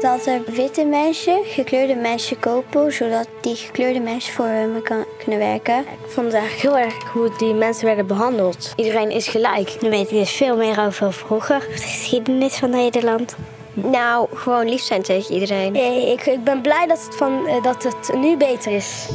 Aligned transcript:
dat 0.00 0.26
er 0.26 0.40
witte 0.46 0.84
mensen 0.84 1.44
gekleurde 1.44 1.94
mensen 1.94 2.38
kopen, 2.38 2.92
zodat 2.92 3.28
die 3.40 3.56
gekleurde 3.56 4.00
mensen 4.00 4.32
voor 4.32 4.82
kan, 4.82 5.04
kunnen 5.18 5.38
werken. 5.38 5.78
Ik 5.78 6.10
vond 6.10 6.26
het 6.26 6.34
eigenlijk 6.34 6.62
heel 6.62 6.78
erg 6.78 7.12
hoe 7.12 7.30
die 7.38 7.54
mensen 7.54 7.86
werden 7.86 8.06
behandeld. 8.06 8.72
Iedereen 8.76 9.10
is 9.10 9.28
gelijk. 9.28 9.76
Nu 9.80 9.90
weet 9.90 10.10
ik 10.10 10.18
dus 10.18 10.30
veel 10.30 10.56
meer 10.56 10.80
over 10.80 11.12
vroeger, 11.12 11.58
de 11.58 11.76
geschiedenis 11.76 12.54
van 12.54 12.70
Nederland. 12.70 13.36
Nou, 13.74 14.28
gewoon 14.34 14.68
lief 14.68 14.80
zijn 14.80 15.02
tegen 15.02 15.34
iedereen. 15.34 15.74
Ik, 16.12 16.26
ik 16.26 16.44
ben 16.44 16.60
blij 16.60 16.86
dat 16.86 17.04
het, 17.04 17.16
van, 17.16 17.46
eh, 17.46 17.62
dat 17.62 17.82
het 17.82 18.16
nu 18.16 18.36
beter 18.36 18.72
is. 18.72 19.08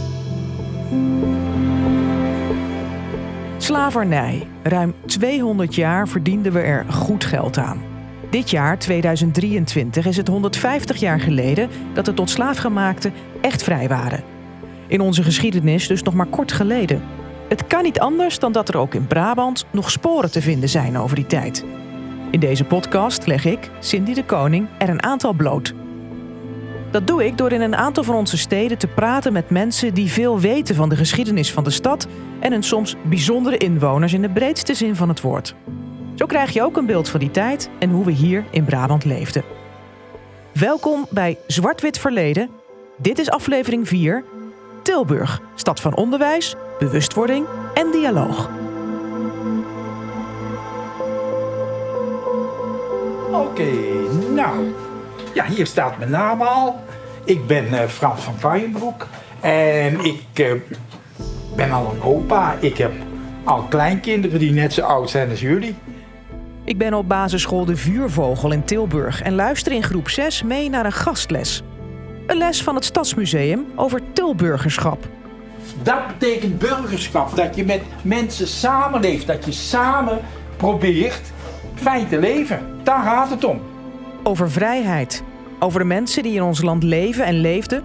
Slavernij. 3.58 4.48
Ruim 4.64 4.96
200 5.06 5.76
jaar 5.76 6.08
verdienden 6.08 6.52
we 6.52 6.60
er 6.60 6.86
goed 6.90 7.26
geld 7.26 7.58
aan. 7.58 7.93
Dit 8.34 8.50
jaar, 8.50 8.80
2023, 8.80 10.06
is 10.06 10.18
het 10.18 10.28
150 10.28 10.98
jaar 10.98 11.20
geleden 11.20 11.70
dat 11.94 12.06
de 12.06 12.14
tot 12.14 12.30
slaafgemaakten 12.30 13.14
echt 13.42 13.64
vrij 13.64 13.88
waren. 13.88 14.24
In 14.88 15.02
onze 15.02 15.24
geschiedenis 15.24 15.88
dus 15.88 16.04
nog 16.04 16.14
maar 16.14 16.26
kort 16.26 16.52
geleden. 16.52 17.04
Het 17.50 17.68
kan 17.68 17.84
niet 17.84 18.00
anders 18.00 18.40
dan 18.40 18.52
dat 18.52 18.70
er 18.70 18.78
ook 18.78 18.94
in 18.94 19.08
Brabant 19.08 19.66
nog 19.72 19.92
sporen 19.92 20.32
te 20.32 20.42
vinden 20.42 20.70
zijn 20.70 20.98
over 20.98 21.16
die 21.16 21.26
tijd. 21.26 21.66
In 22.32 22.40
deze 22.40 22.64
podcast 22.64 23.28
leg 23.28 23.46
ik, 23.46 23.70
Cindy 23.80 24.14
de 24.14 24.26
Koning, 24.26 24.68
er 24.78 24.90
een 24.90 25.04
aantal 25.04 25.34
bloot. 25.34 25.74
Dat 26.92 27.08
doe 27.08 27.26
ik 27.26 27.38
door 27.38 27.52
in 27.52 27.62
een 27.62 27.76
aantal 27.76 28.04
van 28.04 28.16
onze 28.16 28.38
steden 28.38 28.78
te 28.78 28.88
praten 28.88 29.34
met 29.34 29.50
mensen 29.50 29.94
die 29.94 30.12
veel 30.12 30.40
weten 30.40 30.76
van 30.76 30.90
de 30.90 30.96
geschiedenis 30.96 31.52
van 31.52 31.64
de 31.64 31.70
stad 31.70 32.08
en 32.40 32.52
hun 32.52 32.64
soms 32.64 32.96
bijzondere 33.04 33.58
inwoners 33.58 34.14
in 34.14 34.22
de 34.22 34.30
breedste 34.30 34.74
zin 34.74 34.96
van 34.96 35.10
het 35.10 35.22
woord. 35.22 35.56
Zo 36.16 36.26
krijg 36.26 36.54
je 36.54 36.64
ook 36.64 36.78
een 36.78 36.86
beeld 36.86 37.10
van 37.10 37.20
die 37.20 37.32
tijd 37.32 37.70
en 37.80 37.90
hoe 37.90 38.06
we 38.06 38.12
hier 38.12 38.46
in 38.50 38.66
Brabant 38.66 39.06
leefden. 39.06 39.44
Welkom 40.54 41.06
bij 41.10 41.38
Zwart-Wit 41.48 42.00
Verleden. 42.00 42.50
Dit 42.98 43.20
is 43.20 43.30
aflevering 43.30 43.88
4. 43.88 44.24
Tilburg, 44.84 45.42
stad 45.56 45.80
van 45.80 45.96
onderwijs, 45.96 46.56
bewustwording 46.80 47.46
en 47.74 47.92
dialoog. 47.92 48.50
Oké, 53.32 53.70
nou. 54.34 54.74
Ja, 55.34 55.46
hier 55.46 55.66
staat 55.66 55.98
mijn 55.98 56.10
naam 56.10 56.42
al. 56.42 56.80
Ik 57.24 57.48
ben 57.48 57.66
uh, 57.72 57.82
Frans 57.82 58.22
van 58.22 58.36
Puijenbroek. 58.36 59.08
En 59.40 60.06
ik 60.06 60.40
uh, 60.40 60.52
ben 61.56 61.72
al 61.72 61.92
een 61.94 62.02
opa. 62.02 62.56
Ik 62.60 62.78
heb 62.78 62.92
al 63.44 63.62
kleinkinderen 63.62 64.40
die 64.40 64.52
net 64.52 64.74
zo 64.74 64.82
oud 64.82 65.10
zijn 65.10 65.30
als 65.30 65.42
jullie. 65.42 65.76
Ik 66.66 66.78
ben 66.78 66.94
op 66.94 67.08
basisschool 67.08 67.66
De 67.66 67.76
Vuurvogel 67.76 68.52
in 68.52 68.64
Tilburg 68.64 69.22
en 69.22 69.36
luister 69.36 69.72
in 69.72 69.84
groep 69.84 70.10
6 70.10 70.44
mee 70.44 70.70
naar 70.70 70.86
een 70.86 70.92
gastles. 70.92 71.62
Een 72.28 72.38
les 72.38 72.64
van 72.64 72.76
het 72.76 72.86
Stadsmuseum 72.86 73.66
over 73.76 74.02
Tilburgerschap. 74.14 75.08
Dat 75.82 76.08
betekent 76.08 76.60
burgerschap, 76.60 77.36
dat 77.36 77.56
je 77.56 77.66
met 77.66 77.82
mensen 78.02 78.48
samenleeft, 78.48 79.28
dat 79.28 79.46
je 79.46 79.52
samen 79.52 80.20
probeert 80.58 81.32
fijn 81.76 82.08
te 82.08 82.20
leven. 82.20 82.80
Daar 82.84 83.04
gaat 83.04 83.30
het 83.30 83.44
om. 83.44 83.62
Over 84.24 84.52
vrijheid, 84.52 85.24
over 85.60 85.80
de 85.80 85.86
mensen 85.86 86.24
die 86.24 86.36
in 86.36 86.44
ons 86.44 86.62
land 86.62 86.84
leven 86.84 87.26
en 87.26 87.36
leefden, 87.36 87.84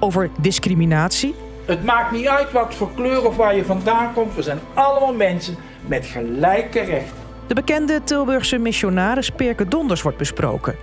over 0.00 0.30
discriminatie. 0.40 1.34
Het 1.64 1.84
maakt 1.84 2.12
niet 2.12 2.28
uit 2.28 2.52
wat 2.52 2.74
voor 2.74 2.90
kleur 2.94 3.26
of 3.26 3.36
waar 3.36 3.56
je 3.56 3.64
vandaan 3.64 4.12
komt, 4.12 4.34
we 4.34 4.42
zijn 4.42 4.60
allemaal 4.74 5.14
mensen 5.14 5.56
met 5.86 6.06
gelijke 6.06 6.80
rechten. 6.80 7.21
De 7.46 7.54
bekende 7.54 8.00
Tilburgse 8.04 8.58
missionaris 8.58 9.30
Perke 9.30 9.68
Donders 9.68 10.02
wordt 10.02 10.18
besproken. 10.18 10.76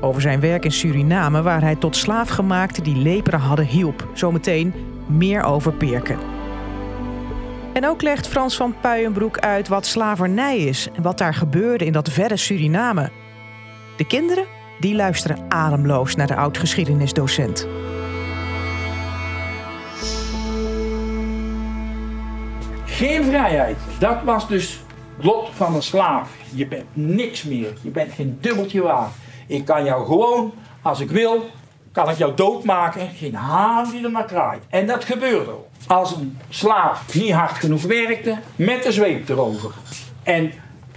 Over 0.00 0.20
zijn 0.20 0.40
werk 0.40 0.64
in 0.64 0.72
Suriname, 0.72 1.42
waar 1.42 1.60
hij 1.60 1.76
tot 1.76 1.96
slaafgemaakten 1.96 2.82
die 2.82 2.96
leperen 2.96 3.40
hadden 3.40 3.66
hielp. 3.66 4.08
Zometeen 4.14 4.74
meer 5.06 5.42
over 5.42 5.72
Perke. 5.72 6.16
En 7.72 7.86
ook 7.86 8.02
legt 8.02 8.28
Frans 8.28 8.56
van 8.56 8.74
Puijenbroek 8.80 9.38
uit 9.38 9.68
wat 9.68 9.86
slavernij 9.86 10.58
is 10.58 10.88
en 10.92 11.02
wat 11.02 11.18
daar 11.18 11.34
gebeurde 11.34 11.84
in 11.84 11.92
dat 11.92 12.10
verre 12.10 12.36
Suriname. 12.36 13.10
De 13.96 14.06
kinderen 14.06 14.44
die 14.80 14.94
luisteren 14.94 15.44
ademloos 15.48 16.14
naar 16.14 16.26
de 16.26 16.36
oud-geschiedenisdocent. 16.36 17.68
Geen 22.84 23.24
vrijheid. 23.24 23.76
Dat 23.98 24.22
was 24.24 24.48
dus 24.48 24.80
lot 25.22 25.48
van 25.54 25.74
een 25.74 25.82
slaaf. 25.82 26.30
Je 26.54 26.66
bent 26.66 26.86
niks 26.92 27.42
meer. 27.42 27.72
Je 27.82 27.90
bent 27.90 28.12
geen 28.12 28.38
dubbeltje 28.40 28.82
waard. 28.82 29.12
Ik 29.46 29.64
kan 29.64 29.84
jou 29.84 30.06
gewoon, 30.06 30.52
als 30.82 31.00
ik 31.00 31.10
wil, 31.10 31.44
kan 31.92 32.10
ik 32.10 32.16
jou 32.16 32.34
doodmaken. 32.34 33.08
Geen 33.08 33.34
haan 33.34 33.90
die 33.90 34.04
er 34.04 34.10
maar 34.10 34.24
kraait. 34.24 34.62
En 34.68 34.86
dat 34.86 35.04
gebeurde 35.04 35.50
ook. 35.50 35.66
Als 35.86 36.16
een 36.16 36.38
slaaf 36.48 37.14
niet 37.14 37.32
hard 37.32 37.58
genoeg 37.58 37.82
werkte, 37.82 38.38
met 38.56 38.82
de 38.82 38.92
zweep 38.92 39.28
erover. 39.28 39.74
En 40.22 40.52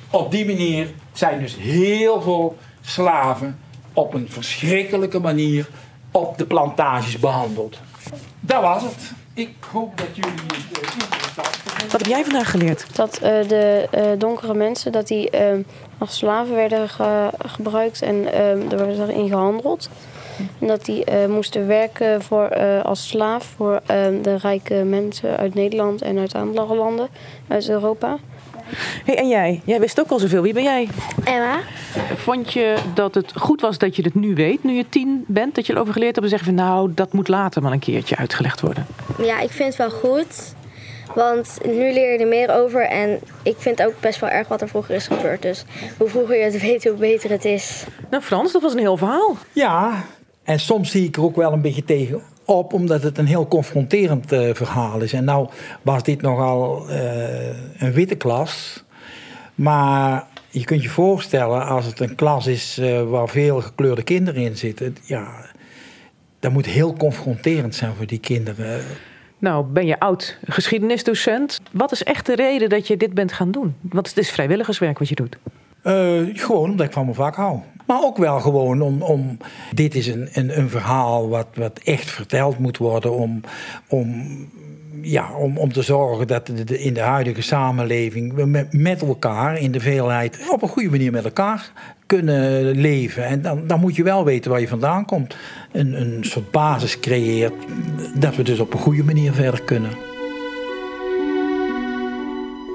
op 0.10 0.32
die 0.32 0.46
manier 0.46 0.88
zijn 1.14 1.40
dus 1.40 1.56
heel 1.56 2.22
veel 2.22 2.58
slaven 2.82 3.60
op 3.94 4.14
een 4.14 4.30
verschrikkelijke 4.30 5.20
manier 5.20 5.70
op 6.12 6.38
de 6.38 6.46
plantages 6.46 7.20
behandeld. 7.20 7.80
Dat 8.40 8.62
was 8.62 8.84
het. 8.84 9.14
Ik 9.36 9.54
hoop 9.72 9.98
dat 9.98 10.08
jullie 10.14 10.32
het 10.32 10.52
uh, 10.52 10.94
interessant 10.94 11.48
vinden. 11.48 11.92
Wat 11.92 12.02
heb 12.02 12.10
jij 12.10 12.24
vandaag 12.24 12.52
geleerd? 12.52 12.96
Dat 12.96 13.16
uh, 13.16 13.22
de 13.48 13.88
uh, 13.96 14.02
donkere 14.18 14.54
mensen 14.54 14.92
dat 14.92 15.08
die, 15.08 15.30
als 15.98 16.18
slaven 16.18 16.56
werden 16.56 16.90
ge 16.90 17.30
gebruikt 17.46 18.02
en 18.02 18.34
er 18.72 18.78
werd 18.78 19.10
erin 19.10 19.28
gehandeld. 19.28 19.90
En 20.60 20.68
dat 20.68 20.86
die 20.86 21.06
moesten 21.28 21.68
werken 21.68 22.22
voor, 22.22 22.56
als 22.84 23.08
slaaf 23.08 23.54
voor 23.56 23.82
de 24.22 24.36
rijke 24.42 24.74
mensen 24.74 25.38
uit 25.38 25.54
Nederland 25.54 26.02
en 26.02 26.18
uit 26.18 26.36
andere 26.36 26.76
landen, 26.76 27.08
uit 27.48 27.70
Europa. 27.70 28.18
Hey, 29.06 29.18
en 29.18 29.28
jij? 29.28 29.62
Jij 29.64 29.80
wist 29.80 30.00
ook 30.00 30.10
al 30.10 30.20
zoveel. 30.20 30.42
Wie 30.42 30.54
ben 30.54 30.64
jij? 30.64 30.90
Emma. 31.24 31.60
Vond 32.16 32.54
je 32.54 32.76
dat 32.94 33.16
het 33.16 33.32
goed 33.36 33.62
was 33.62 33.78
dat 33.78 33.96
je 33.96 34.02
het 34.02 34.16
nu 34.16 34.36
weet, 34.36 34.64
nu 34.64 34.74
je 34.74 34.90
tien 34.90 35.24
bent, 35.28 35.56
dat 35.56 35.66
je 35.66 35.74
erover 35.74 35.94
geleerd 35.94 36.16
hebt 36.16 36.32
en 36.32 36.38
zeggen 36.38 36.56
van 36.56 36.66
nou, 36.66 36.92
dat 36.94 37.14
moet 37.14 37.28
later 37.28 37.62
maar 37.62 37.72
een 37.72 37.80
keertje 37.80 38.16
uitgelegd 38.16 38.62
worden? 38.62 38.86
Ja, 39.18 39.40
ik 39.40 39.52
vind 39.52 39.68
het 39.68 39.78
wel 39.78 40.00
goed. 40.00 40.54
Want 41.16 41.58
nu 41.66 41.94
leer 41.94 42.12
je 42.12 42.18
er 42.18 42.28
meer 42.28 42.56
over 42.56 42.88
en 42.88 43.20
ik 43.44 43.56
vind 43.58 43.84
ook 43.84 43.94
best 44.00 44.20
wel 44.20 44.30
erg 44.30 44.48
wat 44.48 44.62
er 44.62 44.68
vroeger 44.68 44.96
is 44.96 45.08
gebeurd. 45.08 45.42
Dus 45.42 45.66
hoe 45.98 46.10
vroeger 46.10 46.38
je 46.38 46.44
het 46.44 46.62
weet, 46.62 46.84
hoe 46.84 46.94
beter 46.94 47.30
het 47.30 47.46
is. 47.46 47.84
Nou 48.10 48.24
Frans, 48.24 48.52
dat 48.52 48.62
was 48.62 48.74
een 48.74 48.80
heel 48.80 48.98
verhaal. 48.98 49.38
Ja, 49.52 50.04
en 50.44 50.60
soms 50.60 50.92
zie 50.92 51.08
ik 51.08 51.16
er 51.16 51.24
ook 51.24 51.36
wel 51.36 51.54
een 51.54 51.62
beetje 51.62 51.84
tegen 51.84 52.22
op, 52.46 52.74
omdat 52.74 53.04
het 53.04 53.18
een 53.18 53.26
heel 53.26 53.48
confronterend 53.48 54.34
uh, 54.34 54.54
verhaal 54.54 55.02
is. 55.02 55.14
En 55.14 55.24
nou 55.24 55.48
was 55.82 56.04
dit 56.04 56.22
nogal 56.22 56.90
uh, 56.90 57.82
een 57.82 57.92
witte 57.92 58.16
klas. 58.16 58.84
Maar 59.56 60.28
je 60.50 60.64
kunt 60.64 60.84
je 60.84 60.90
voorstellen, 60.90 61.66
als 61.66 61.86
het 61.86 62.00
een 62.00 62.16
klas 62.16 62.48
is 62.48 62.78
uh, 62.80 63.04
waar 63.04 63.30
veel 63.30 63.62
gekleurde 63.62 64.04
kinderen 64.04 64.42
in 64.42 64.58
zitten, 64.58 64.98
ja, 65.04 65.46
dat 66.44 66.52
moet 66.52 66.66
heel 66.66 66.94
confronterend 66.94 67.76
zijn 67.76 67.96
voor 67.96 68.06
die 68.06 68.20
kinderen. 68.20 68.82
Nou, 69.38 69.66
ben 69.66 69.86
je 69.86 70.00
oud 70.00 70.38
geschiedenisdocent. 70.46 71.62
Wat 71.72 71.92
is 71.92 72.04
echt 72.04 72.26
de 72.26 72.36
reden 72.36 72.70
dat 72.70 72.88
je 72.88 72.98
dit 72.98 73.14
bent 73.14 73.34
gaan 73.34 73.52
doen? 73.52 73.76
Want 73.82 74.08
het 74.08 74.18
is 74.18 74.32
vrijwilligerswerk 74.32 75.00
wat 75.00 75.10
je 75.10 75.16
doet. 75.16 75.38
gewoon 76.40 76.70
omdat 76.70 76.86
ik 76.86 76.92
van 76.92 77.04
mijn 77.04 77.16
vak 77.16 77.36
hou. 77.36 77.60
Maar 77.86 78.02
ook 78.02 78.18
wel 78.18 78.40
gewoon 78.40 78.82
om. 78.82 79.02
om 79.02 79.38
dit 79.72 79.96
is 79.96 80.08
een, 80.08 80.30
een, 80.34 80.58
een 80.58 80.70
verhaal 80.70 81.30
wat, 81.30 81.48
wat 81.54 81.80
echt 81.84 82.12
verteld 82.12 82.60
moet 82.60 82.78
worden. 82.78 83.14
Om, 83.14 83.42
om, 83.88 84.28
ja, 85.04 85.32
om, 85.38 85.58
om 85.58 85.74
te 85.74 85.82
zorgen 85.82 86.28
dat 86.28 86.50
in 86.66 86.94
de 86.94 87.02
huidige 87.02 87.42
samenleving 87.42 88.34
we 88.34 88.46
met, 88.46 88.74
met 88.74 89.02
elkaar 89.02 89.60
in 89.60 89.72
de 89.72 89.80
veelheid 89.80 90.40
op 90.50 90.62
een 90.62 90.68
goede 90.68 90.90
manier 90.90 91.12
met 91.12 91.24
elkaar 91.24 91.72
kunnen 92.06 92.72
leven. 92.72 93.26
En 93.26 93.42
dan, 93.42 93.68
dan 93.68 93.80
moet 93.80 93.96
je 93.96 94.04
wel 94.04 94.26
weten 94.26 94.52
waar 94.52 94.60
je 94.60 94.68
vandaan 94.68 95.06
komt. 95.06 95.36
Een, 95.72 96.02
een 96.02 96.24
soort 96.24 96.52
basis 96.52 97.00
creëert 97.00 97.54
dat 98.16 98.36
we 98.36 98.44
dus 98.44 98.60
op 98.60 98.74
een 98.74 98.80
goede 98.80 99.04
manier 99.04 99.34
verder 99.34 99.62
kunnen. 99.62 99.92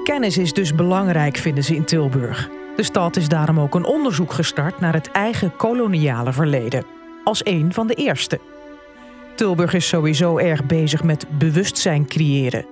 Kennis 0.03 0.37
is 0.37 0.53
dus 0.53 0.75
belangrijk, 0.75 1.37
vinden 1.37 1.63
ze 1.63 1.75
in 1.75 1.85
Tilburg. 1.85 2.49
De 2.75 2.83
stad 2.83 3.15
is 3.15 3.27
daarom 3.27 3.59
ook 3.59 3.75
een 3.75 3.85
onderzoek 3.85 4.33
gestart 4.33 4.79
naar 4.79 4.93
het 4.93 5.11
eigen 5.11 5.55
koloniale 5.55 6.33
verleden. 6.33 6.85
Als 7.23 7.45
een 7.45 7.73
van 7.73 7.87
de 7.87 7.93
eerste. 7.93 8.39
Tilburg 9.39 9.73
is 9.73 9.87
sowieso 9.87 10.37
erg 10.37 10.65
bezig 10.65 11.03
met 11.03 11.25
bewustzijn 11.37 12.07
creëren. 12.07 12.65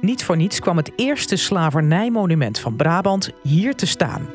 Niet 0.00 0.24
voor 0.24 0.36
niets 0.36 0.60
kwam 0.60 0.76
het 0.76 0.92
eerste 0.96 1.36
slavernijmonument 1.36 2.58
van 2.58 2.76
Brabant 2.76 3.30
hier 3.42 3.74
te 3.74 3.86
staan. 3.86 4.28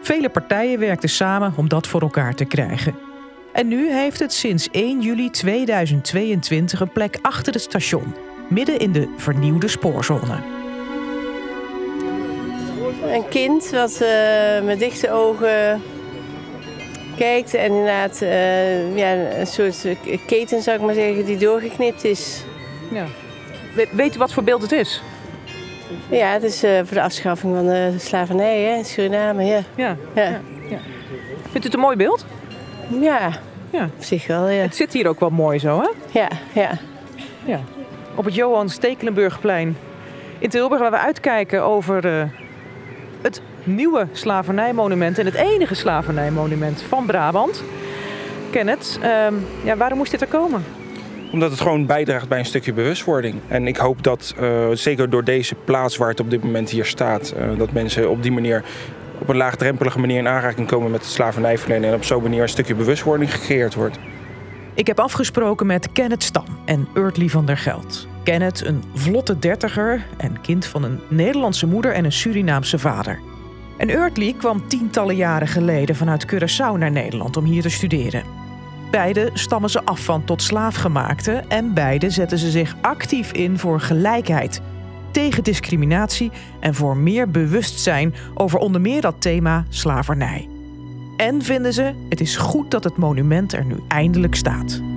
Vele 0.00 0.28
partijen 0.28 0.78
werkten 0.78 1.08
samen 1.08 1.52
om 1.56 1.68
dat 1.68 1.86
voor 1.86 2.00
elkaar 2.00 2.34
te 2.34 2.44
krijgen. 2.44 2.94
En 3.52 3.68
nu 3.68 3.92
heeft 3.92 4.18
het 4.18 4.32
sinds 4.32 4.68
1 4.70 5.00
juli 5.00 5.30
2022 5.30 6.80
een 6.80 6.92
plek 6.92 7.18
achter 7.20 7.52
het 7.52 7.62
station, 7.62 8.14
midden 8.48 8.78
in 8.78 8.92
de 8.92 9.14
vernieuwde 9.16 9.68
spoorzone. 9.68 10.36
Een 13.12 13.28
kind 13.28 13.70
wat 13.70 13.98
uh, 14.02 14.66
met 14.66 14.78
dichte 14.78 15.10
ogen 15.10 15.82
kijkt 17.16 17.54
en 17.54 17.64
inderdaad 17.64 18.20
uh, 18.22 18.96
ja, 18.96 19.12
een 19.38 19.46
soort 19.46 19.86
keten, 20.26 20.62
zou 20.62 20.76
ik 20.76 20.82
maar 20.84 20.94
zeggen, 20.94 21.24
die 21.24 21.36
doorgeknipt 21.36 22.04
is. 22.04 22.44
Ja. 22.90 23.04
Weet 23.92 24.14
u 24.16 24.18
wat 24.18 24.32
voor 24.32 24.42
beeld 24.42 24.62
het 24.62 24.72
is? 24.72 25.02
Ja, 26.10 26.32
het 26.32 26.42
is 26.42 26.64
uh, 26.64 26.70
voor 26.76 26.94
de 26.94 27.02
afschaffing 27.02 27.54
van 27.54 27.66
de 27.66 27.94
slavernij 27.98 28.60
hè, 28.60 28.76
in 28.76 28.84
Suriname. 28.84 29.44
Ja. 29.44 29.62
Ja. 29.74 29.96
Ja. 30.14 30.40
ja. 30.68 30.78
Vindt 31.42 31.54
u 31.54 31.60
het 31.64 31.74
een 31.74 31.80
mooi 31.80 31.96
beeld? 31.96 32.24
Ja, 33.00 33.30
ja. 33.70 33.84
op 33.84 34.04
zich 34.04 34.26
wel. 34.26 34.48
Ja. 34.48 34.62
Het 34.62 34.76
zit 34.76 34.92
hier 34.92 35.08
ook 35.08 35.20
wel 35.20 35.30
mooi 35.30 35.58
zo, 35.58 35.80
hè? 35.80 36.18
Ja, 36.20 36.28
ja. 36.52 36.70
ja. 37.44 37.60
Op 38.14 38.24
het 38.24 38.34
Johan 38.34 38.68
Stekelenburgplein 38.68 39.76
in 40.38 40.48
Tilburg, 40.50 40.80
waar 40.80 40.90
we 40.90 40.98
uitkijken 40.98 41.62
over 41.62 42.04
uh, 42.04 42.24
het 43.22 43.40
nieuwe 43.64 44.06
slavernijmonument 44.12 45.18
en 45.18 45.24
het 45.24 45.34
enige 45.34 45.74
slavernijmonument 45.74 46.82
van 46.82 47.06
Brabant. 47.06 47.62
Kenneth, 48.50 48.98
um, 49.28 49.44
ja, 49.64 49.76
waarom 49.76 49.98
moest 49.98 50.10
dit 50.10 50.20
er 50.20 50.26
komen? 50.26 50.64
Omdat 51.32 51.50
het 51.50 51.60
gewoon 51.60 51.86
bijdraagt 51.86 52.28
bij 52.28 52.38
een 52.38 52.44
stukje 52.44 52.72
bewustwording. 52.72 53.34
En 53.48 53.66
ik 53.66 53.76
hoop 53.76 54.02
dat, 54.02 54.34
uh, 54.40 54.68
zeker 54.72 55.10
door 55.10 55.24
deze 55.24 55.54
plaats 55.54 55.96
waar 55.96 56.08
het 56.08 56.20
op 56.20 56.30
dit 56.30 56.44
moment 56.44 56.70
hier 56.70 56.84
staat, 56.84 57.34
uh, 57.36 57.58
dat 57.58 57.72
mensen 57.72 58.10
op 58.10 58.22
die 58.22 58.32
manier 58.32 58.62
op 59.18 59.28
een 59.28 59.36
laagdrempelige 59.36 59.98
manier 59.98 60.18
in 60.18 60.28
aanraking 60.28 60.66
komen 60.66 60.90
met 60.90 61.00
het 61.00 61.10
slavernijverlenen 61.10 61.88
en 61.88 61.94
op 61.94 62.04
zo'n 62.04 62.22
manier 62.22 62.42
een 62.42 62.48
stukje 62.48 62.74
bewustwording 62.74 63.32
gecreëerd 63.32 63.74
wordt. 63.74 63.98
Ik 64.74 64.86
heb 64.86 65.00
afgesproken 65.00 65.66
met 65.66 65.92
Kenneth 65.92 66.22
Stam 66.22 66.44
en 66.64 66.88
Urtli 66.94 67.30
van 67.30 67.46
der 67.46 67.56
Geld. 67.56 68.06
Kenneth, 68.24 68.64
een 68.64 68.82
vlotte 68.94 69.38
dertiger 69.38 70.06
en 70.16 70.40
kind 70.40 70.66
van 70.66 70.82
een 70.82 71.00
Nederlandse 71.08 71.66
moeder 71.66 71.92
en 71.92 72.04
een 72.04 72.12
Surinaamse 72.12 72.78
vader. 72.78 73.18
En 73.76 73.90
Urtli 73.90 74.36
kwam 74.36 74.68
tientallen 74.68 75.16
jaren 75.16 75.48
geleden 75.48 75.96
vanuit 75.96 76.26
Curaçao 76.34 76.78
naar 76.78 76.90
Nederland 76.90 77.36
om 77.36 77.44
hier 77.44 77.62
te 77.62 77.68
studeren. 77.68 78.22
Beide 78.90 79.30
stammen 79.32 79.70
ze 79.70 79.84
af 79.84 80.04
van 80.04 80.24
tot 80.24 80.42
slaafgemaakte 80.42 81.32
en 81.48 81.74
beide 81.74 82.10
zetten 82.10 82.38
ze 82.38 82.50
zich 82.50 82.76
actief 82.80 83.32
in 83.32 83.58
voor 83.58 83.80
gelijkheid, 83.80 84.60
tegen 85.10 85.42
discriminatie 85.42 86.30
en 86.60 86.74
voor 86.74 86.96
meer 86.96 87.30
bewustzijn 87.30 88.14
over 88.34 88.58
onder 88.58 88.80
meer 88.80 89.00
dat 89.00 89.14
thema 89.18 89.64
slavernij. 89.68 90.48
En 91.16 91.42
vinden 91.42 91.72
ze, 91.72 91.92
het 92.08 92.20
is 92.20 92.36
goed 92.36 92.70
dat 92.70 92.84
het 92.84 92.96
monument 92.96 93.52
er 93.52 93.64
nu 93.64 93.76
eindelijk 93.88 94.34
staat. 94.34 94.91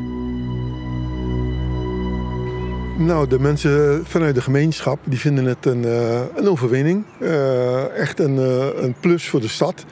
Nou, 2.98 3.28
de 3.28 3.40
mensen 3.40 4.06
vanuit 4.06 4.36
de 4.36 4.42
gemeenschap 4.42 5.00
die 5.04 5.20
vinden 5.20 5.46
het 5.46 5.66
een, 5.66 5.84
uh, 5.86 6.20
een 6.36 6.50
overwinning. 6.50 7.04
Uh, 7.20 7.98
echt 7.98 8.20
een, 8.20 8.36
uh, 8.36 8.66
een 8.76 8.96
plus 9.00 9.30
voor 9.30 9.42
de 9.42 9.48
stad. 9.48 9.86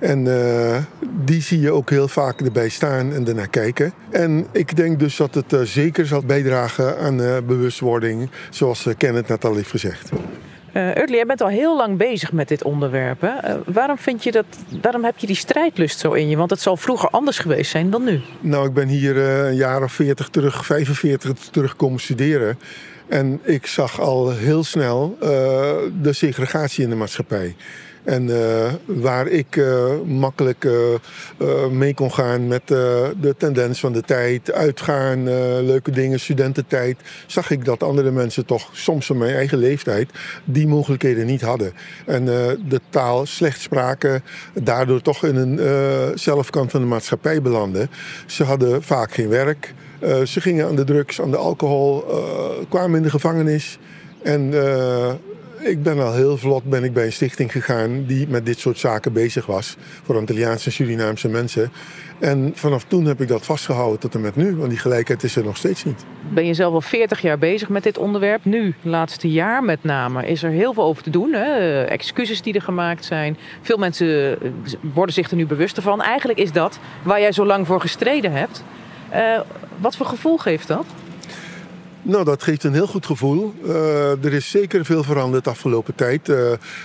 En 0.00 0.24
die 1.24 1.42
zie 1.42 1.60
je 1.60 1.72
ook 1.72 1.90
heel 1.90 2.08
vaak 2.08 2.40
erbij 2.40 2.68
staan 2.68 3.12
en 3.12 3.28
ernaar 3.28 3.48
kijken. 3.48 3.92
En 4.10 4.46
ik 4.52 4.76
denk 4.76 4.98
dus 4.98 5.16
dat 5.16 5.34
het 5.34 5.56
zeker 5.68 6.06
zal 6.06 6.22
bijdragen 6.22 6.98
aan 6.98 7.16
bewustwording, 7.46 8.30
zoals 8.50 8.86
Kenneth 8.96 9.28
net 9.28 9.44
al 9.44 9.54
heeft 9.54 9.70
gezegd. 9.70 10.10
Uh, 10.78 11.06
jij 11.06 11.26
bent 11.26 11.40
al 11.40 11.48
heel 11.48 11.76
lang 11.76 11.96
bezig 11.96 12.32
met 12.32 12.48
dit 12.48 12.62
onderwerp. 12.62 13.20
Hè? 13.20 13.28
Uh, 13.28 13.60
waarom, 13.66 13.98
vind 13.98 14.24
je 14.24 14.32
dat, 14.32 14.44
waarom 14.82 15.04
heb 15.04 15.18
je 15.18 15.26
die 15.26 15.36
strijdlust 15.36 15.98
zo 15.98 16.12
in 16.12 16.28
je? 16.28 16.36
Want 16.36 16.50
het 16.50 16.60
zal 16.60 16.76
vroeger 16.76 17.08
anders 17.08 17.38
geweest 17.38 17.70
zijn 17.70 17.90
dan 17.90 18.04
nu. 18.04 18.20
Nou, 18.40 18.66
ik 18.66 18.74
ben 18.74 18.88
hier 18.88 19.16
uh, 19.16 19.46
een 19.46 19.56
jaar 19.56 19.82
of 19.82 19.92
40 19.92 20.28
terug, 20.28 20.66
45 20.66 21.32
terug 21.50 21.76
komen 21.76 22.00
studeren. 22.00 22.58
En 23.08 23.40
ik 23.42 23.66
zag 23.66 24.00
al 24.00 24.30
heel 24.30 24.64
snel 24.64 25.16
de 26.02 26.12
segregatie 26.12 26.84
in 26.84 26.90
de 26.90 26.96
maatschappij. 26.96 27.56
En 28.08 28.28
uh, 28.28 28.72
waar 28.84 29.26
ik 29.26 29.56
uh, 29.56 29.84
makkelijk 30.04 30.64
uh, 30.64 31.66
mee 31.70 31.94
kon 31.94 32.12
gaan 32.12 32.46
met 32.46 32.66
de 32.66 33.34
tendens 33.38 33.80
van 33.80 33.92
de 33.92 34.02
tijd, 34.02 34.52
uitgaan, 34.52 35.24
leuke 35.64 35.90
dingen, 35.90 36.20
studententijd, 36.20 36.98
zag 37.26 37.50
ik 37.50 37.64
dat 37.64 37.82
andere 37.82 38.10
mensen 38.10 38.46
toch 38.46 38.68
soms 38.72 39.06
van 39.06 39.18
mijn 39.18 39.34
eigen 39.34 39.58
leeftijd 39.58 40.10
die 40.44 40.66
mogelijkheden 40.66 41.26
niet 41.26 41.40
hadden. 41.40 41.72
En 42.06 42.24
de 42.24 42.80
taal 42.90 43.26
slecht 43.26 43.60
spraken, 43.60 44.22
daardoor 44.62 45.02
toch 45.02 45.24
in 45.24 45.36
een 45.36 46.18
zelfkant 46.18 46.70
van 46.70 46.80
de 46.80 46.86
maatschappij 46.86 47.42
belanden. 47.42 47.90
Ze 48.26 48.44
hadden 48.44 48.82
vaak 48.82 49.12
geen 49.12 49.28
werk. 49.28 49.74
ze 50.24 50.40
gingen 50.40 50.66
aan 50.66 50.76
de 50.76 50.84
drugs, 50.84 51.20
aan 51.20 51.30
de 51.30 51.36
alcohol, 51.36 52.04
kwamen 52.68 52.96
in 52.96 53.02
de 53.02 53.10
gevangenis. 53.10 53.78
En 54.22 54.52
ik 55.60 55.82
ben 55.82 55.98
al 55.98 56.12
heel 56.12 56.36
vlot 56.36 56.64
ben 56.64 56.84
ik 56.84 56.92
bij 56.92 57.04
een 57.04 57.12
stichting 57.12 57.52
gegaan 57.52 58.04
die 58.04 58.28
met 58.28 58.46
dit 58.46 58.58
soort 58.58 58.78
zaken 58.78 59.12
bezig 59.12 59.46
was. 59.46 59.76
Voor 60.02 60.16
Antilliaanse 60.16 60.66
en 60.66 60.72
Surinaamse 60.72 61.28
mensen. 61.28 61.72
En 62.18 62.52
vanaf 62.54 62.84
toen 62.84 63.04
heb 63.04 63.20
ik 63.20 63.28
dat 63.28 63.44
vastgehouden 63.44 63.98
tot 63.98 64.14
en 64.14 64.20
met 64.20 64.36
nu. 64.36 64.56
Want 64.56 64.70
die 64.70 64.78
gelijkheid 64.78 65.22
is 65.22 65.36
er 65.36 65.44
nog 65.44 65.56
steeds 65.56 65.84
niet. 65.84 66.04
Ben 66.34 66.46
je 66.46 66.54
zelf 66.54 66.74
al 66.74 66.80
40 66.80 67.20
jaar 67.20 67.38
bezig 67.38 67.68
met 67.68 67.82
dit 67.82 67.98
onderwerp? 67.98 68.44
Nu, 68.44 68.74
laatste 68.82 69.30
jaar 69.30 69.64
met 69.64 69.84
name, 69.84 70.26
is 70.26 70.42
er 70.42 70.50
heel 70.50 70.72
veel 70.72 70.84
over 70.84 71.02
te 71.02 71.10
doen. 71.10 71.32
Hè? 71.32 71.82
Excuses 71.82 72.42
die 72.42 72.54
er 72.54 72.62
gemaakt 72.62 73.04
zijn. 73.04 73.36
Veel 73.62 73.76
mensen 73.76 74.40
eh, 74.42 74.50
worden 74.94 75.14
zich 75.14 75.30
er 75.30 75.36
nu 75.36 75.46
bewuster 75.46 75.82
van. 75.82 76.02
Eigenlijk 76.02 76.38
is 76.38 76.52
dat 76.52 76.78
waar 77.02 77.20
jij 77.20 77.32
zo 77.32 77.46
lang 77.46 77.66
voor 77.66 77.80
gestreden 77.80 78.32
hebt. 78.32 78.64
Uh, 79.14 79.40
wat 79.76 79.96
voor 79.96 80.06
gevoel 80.06 80.38
geeft 80.38 80.68
dat? 80.68 80.86
Nou, 82.08 82.24
dat 82.24 82.42
geeft 82.42 82.64
een 82.64 82.72
heel 82.72 82.86
goed 82.86 83.06
gevoel. 83.06 83.54
Uh, 83.64 84.24
er 84.24 84.32
is 84.32 84.50
zeker 84.50 84.84
veel 84.84 85.02
veranderd 85.02 85.44
de 85.44 85.50
afgelopen 85.50 85.94
tijd. 85.94 86.28
Uh, 86.28 86.36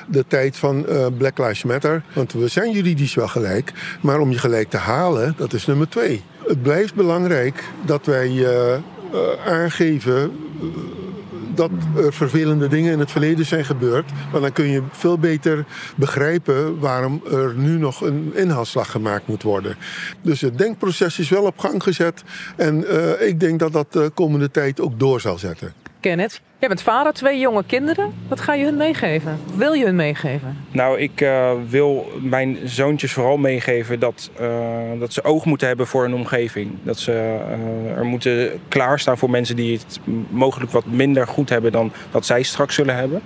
de 0.08 0.25
tijd 0.28 0.58
van 0.58 0.86
uh, 0.90 1.06
Black 1.18 1.38
Lives 1.38 1.64
Matter. 1.64 2.04
Want 2.14 2.34
we 2.34 2.48
zijn 2.48 2.72
juridisch 2.72 3.14
wel 3.14 3.28
gelijk. 3.28 3.74
Maar 4.02 4.20
om 4.20 4.31
je 4.31 4.38
gelijk 4.38 4.70
te 4.70 4.78
halen, 4.78 5.34
dat 5.38 5.54
is 5.54 5.66
nummer 5.66 5.90
twee. 5.90 6.24
Het 6.48 6.62
blijft 6.62 6.94
belangrijk 6.94 7.64
dat 7.86 8.06
wij 8.06 8.48
aangeven 9.46 10.31
dat 11.55 11.71
er 11.95 12.13
vervelende 12.13 12.67
dingen 12.67 12.91
in 12.91 13.00
het 13.00 13.11
verleden 13.11 13.45
zijn 13.45 13.65
gebeurd. 13.65 14.11
Want 14.31 14.44
dan 14.44 14.51
kun 14.51 14.67
je 14.67 14.81
veel 14.91 15.17
beter 15.17 15.65
begrijpen 15.95 16.79
waarom 16.79 17.21
er 17.31 17.53
nu 17.55 17.77
nog 17.77 18.01
een 18.01 18.31
inhaalslag 18.35 18.91
gemaakt 18.91 19.27
moet 19.27 19.44
worden. 19.44 19.75
Dus 20.21 20.41
het 20.41 20.57
denkproces 20.57 21.19
is 21.19 21.29
wel 21.29 21.44
op 21.44 21.59
gang 21.59 21.83
gezet. 21.83 22.23
En 22.55 22.83
uh, 22.83 23.27
ik 23.27 23.39
denk 23.39 23.59
dat 23.59 23.73
dat 23.73 23.94
de 23.94 24.11
komende 24.13 24.51
tijd 24.51 24.81
ook 24.81 25.00
door 25.00 25.21
zal 25.21 25.38
zetten. 25.38 25.82
Kenneth, 26.03 26.41
jij 26.59 26.67
bent 26.67 26.81
vader, 26.81 27.13
twee 27.13 27.39
jonge 27.39 27.63
kinderen. 27.63 28.13
Wat 28.27 28.39
ga 28.39 28.53
je 28.53 28.63
hun 28.63 28.77
meegeven? 28.77 29.39
Wil 29.55 29.73
je 29.73 29.85
hun 29.85 29.95
meegeven? 29.95 30.57
Nou, 30.71 31.00
ik 31.00 31.21
uh, 31.21 31.51
wil 31.69 32.11
mijn 32.21 32.57
zoontjes 32.63 33.13
vooral 33.13 33.38
meegeven 33.38 34.00
dat, 34.00 34.29
uh, 34.41 34.50
dat 35.00 35.13
ze 35.13 35.23
oog 35.23 35.45
moeten 35.45 35.67
hebben 35.67 35.88
voor 35.88 36.03
hun 36.03 36.13
omgeving. 36.13 36.71
Dat 36.83 37.00
ze 37.00 37.11
uh, 37.11 37.98
er 37.98 38.05
moeten 38.05 38.60
klaarstaan 38.67 39.17
voor 39.17 39.29
mensen 39.29 39.55
die 39.55 39.77
het 39.77 40.00
mogelijk 40.29 40.72
wat 40.72 40.86
minder 40.86 41.27
goed 41.27 41.50
hebben 41.50 41.72
dan 41.72 41.91
dat 42.12 42.25
zij 42.25 42.43
straks 42.43 42.75
zullen 42.75 42.95
hebben. 42.95 43.22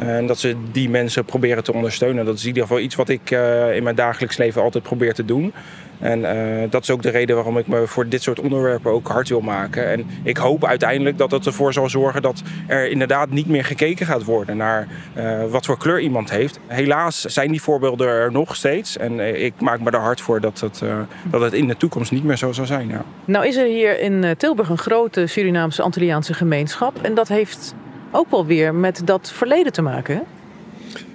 En 0.00 0.26
dat 0.26 0.38
ze 0.38 0.56
die 0.72 0.90
mensen 0.90 1.24
proberen 1.24 1.64
te 1.64 1.72
ondersteunen. 1.72 2.24
Dat 2.24 2.34
is 2.34 2.40
in 2.40 2.46
ieder 2.46 2.62
geval 2.62 2.78
iets 2.78 2.94
wat 2.94 3.08
ik 3.08 3.30
in 3.74 3.82
mijn 3.82 3.94
dagelijks 3.94 4.36
leven 4.36 4.62
altijd 4.62 4.84
probeer 4.84 5.14
te 5.14 5.24
doen. 5.24 5.52
En 6.00 6.20
uh, 6.20 6.70
dat 6.70 6.82
is 6.82 6.90
ook 6.90 7.02
de 7.02 7.10
reden 7.10 7.34
waarom 7.34 7.58
ik 7.58 7.66
me 7.66 7.86
voor 7.86 8.08
dit 8.08 8.22
soort 8.22 8.40
onderwerpen 8.40 8.92
ook 8.92 9.08
hard 9.08 9.28
wil 9.28 9.40
maken. 9.40 9.90
En 9.90 10.06
ik 10.22 10.36
hoop 10.36 10.64
uiteindelijk 10.64 11.18
dat 11.18 11.30
het 11.30 11.46
ervoor 11.46 11.72
zal 11.72 11.88
zorgen 11.88 12.22
dat 12.22 12.42
er 12.66 12.90
inderdaad 12.90 13.30
niet 13.30 13.46
meer 13.46 13.64
gekeken 13.64 14.06
gaat 14.06 14.24
worden 14.24 14.56
naar 14.56 14.88
uh, 15.16 15.44
wat 15.44 15.66
voor 15.66 15.78
kleur 15.78 16.00
iemand 16.00 16.30
heeft. 16.30 16.58
Helaas 16.66 17.20
zijn 17.20 17.50
die 17.50 17.62
voorbeelden 17.62 18.08
er 18.08 18.32
nog 18.32 18.56
steeds. 18.56 18.96
En 18.96 19.42
ik 19.44 19.52
maak 19.58 19.80
me 19.80 19.90
er 19.90 19.98
hard 19.98 20.20
voor 20.20 20.40
dat 20.40 20.60
het, 20.60 20.82
dat 21.24 21.40
het 21.40 21.52
in 21.52 21.68
de 21.68 21.76
toekomst 21.76 22.12
niet 22.12 22.24
meer 22.24 22.36
zo 22.36 22.52
zal 22.52 22.66
zijn. 22.66 22.88
Ja. 22.88 23.04
Nou 23.24 23.46
is 23.46 23.56
er 23.56 23.66
hier 23.66 24.00
in 24.00 24.34
Tilburg 24.36 24.68
een 24.68 24.78
grote 24.78 25.26
Surinaamse 25.26 25.82
Antilliaanse 25.82 26.34
gemeenschap. 26.34 26.98
En 27.02 27.14
dat 27.14 27.28
heeft 27.28 27.74
ook 28.10 28.30
wel 28.30 28.46
weer 28.46 28.74
met 28.74 29.02
dat 29.04 29.30
verleden 29.32 29.72
te 29.72 29.82
maken. 29.82 30.22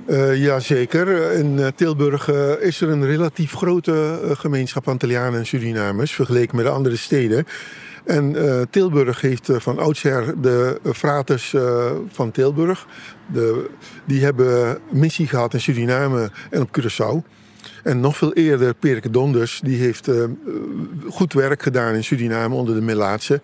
Uh, 0.07 0.35
Jazeker. 0.35 1.31
In 1.31 1.57
uh, 1.57 1.67
Tilburg 1.75 2.29
uh, 2.29 2.51
is 2.61 2.81
er 2.81 2.89
een 2.89 3.05
relatief 3.05 3.53
grote 3.53 4.19
gemeenschap 4.37 4.87
Antillianen 4.87 5.39
en 5.39 5.45
Surinamers 5.45 6.11
vergeleken 6.13 6.55
met 6.55 6.65
de 6.65 6.71
andere 6.71 6.95
steden. 6.95 7.47
En 8.05 8.35
Tilburg 8.69 9.21
heeft 9.21 9.49
van 9.51 9.79
oudsher 9.79 10.41
de 10.41 10.79
fraters 10.93 11.55
van 12.11 12.31
Tilburg. 12.31 12.87
De, 13.33 13.69
die 14.05 14.23
hebben 14.23 14.77
missie 14.91 15.27
gehad 15.27 15.53
in 15.53 15.61
Suriname 15.61 16.29
en 16.49 16.61
op 16.61 16.79
Curaçao. 16.79 17.29
En 17.83 17.99
nog 17.99 18.17
veel 18.17 18.33
eerder 18.33 18.73
Perke 18.73 19.09
Donders, 19.09 19.59
die 19.63 19.77
heeft 19.77 20.11
goed 21.09 21.33
werk 21.33 21.61
gedaan 21.61 21.93
in 21.93 22.03
Suriname 22.03 22.55
onder 22.55 22.75
de 22.75 22.81
Melaatse. 22.81 23.41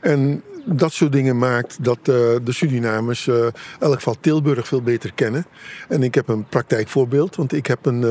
En 0.00 0.42
dat 0.76 0.92
soort 0.92 1.12
dingen 1.12 1.38
maakt 1.38 1.84
dat 1.84 1.98
uh, 1.98 2.04
de 2.04 2.40
Surinamers 2.44 3.26
uh, 3.26 3.36
in 3.36 3.52
elk 3.78 3.94
geval 3.94 4.16
Tilburg 4.20 4.68
veel 4.68 4.82
beter 4.82 5.12
kennen. 5.14 5.46
En 5.88 6.02
ik 6.02 6.14
heb 6.14 6.28
een 6.28 6.44
praktijkvoorbeeld, 6.44 7.36
want 7.36 7.52
ik 7.52 7.66
heb 7.66 7.86
een, 7.86 8.04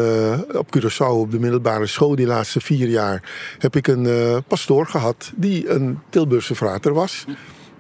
op 0.56 0.78
Curaçao 0.78 1.12
op 1.12 1.32
de 1.32 1.40
middelbare 1.40 1.86
school 1.86 2.16
die 2.16 2.26
laatste 2.26 2.62
vier 2.62 2.88
jaar 2.88 3.24
heb 3.58 3.76
ik 3.76 3.88
een 3.88 4.08
pastoor 4.48 4.86
gehad 4.86 5.32
die 5.36 5.70
een 5.70 6.00
Tilburgse 6.10 6.56
frater 6.56 6.94
was. 6.94 7.26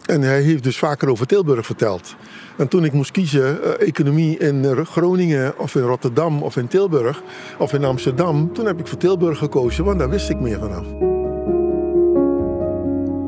En 0.05 0.21
hij 0.21 0.41
heeft 0.41 0.63
dus 0.63 0.77
vaker 0.77 1.09
over 1.09 1.27
Tilburg 1.27 1.65
verteld. 1.65 2.15
En 2.57 2.67
toen 2.67 2.85
ik 2.85 2.93
moest 2.93 3.11
kiezen, 3.11 3.79
economie 3.79 4.37
in 4.37 4.85
Groningen 4.85 5.59
of 5.59 5.75
in 5.75 5.81
Rotterdam 5.81 6.43
of 6.43 6.57
in 6.57 6.67
Tilburg 6.67 7.21
of 7.57 7.73
in 7.73 7.83
Amsterdam, 7.83 8.53
toen 8.53 8.65
heb 8.65 8.79
ik 8.79 8.87
voor 8.87 8.97
Tilburg 8.97 9.37
gekozen, 9.37 9.85
want 9.85 9.99
daar 9.99 10.09
wist 10.09 10.29
ik 10.29 10.39
meer 10.39 10.59
vanaf. 10.59 11.16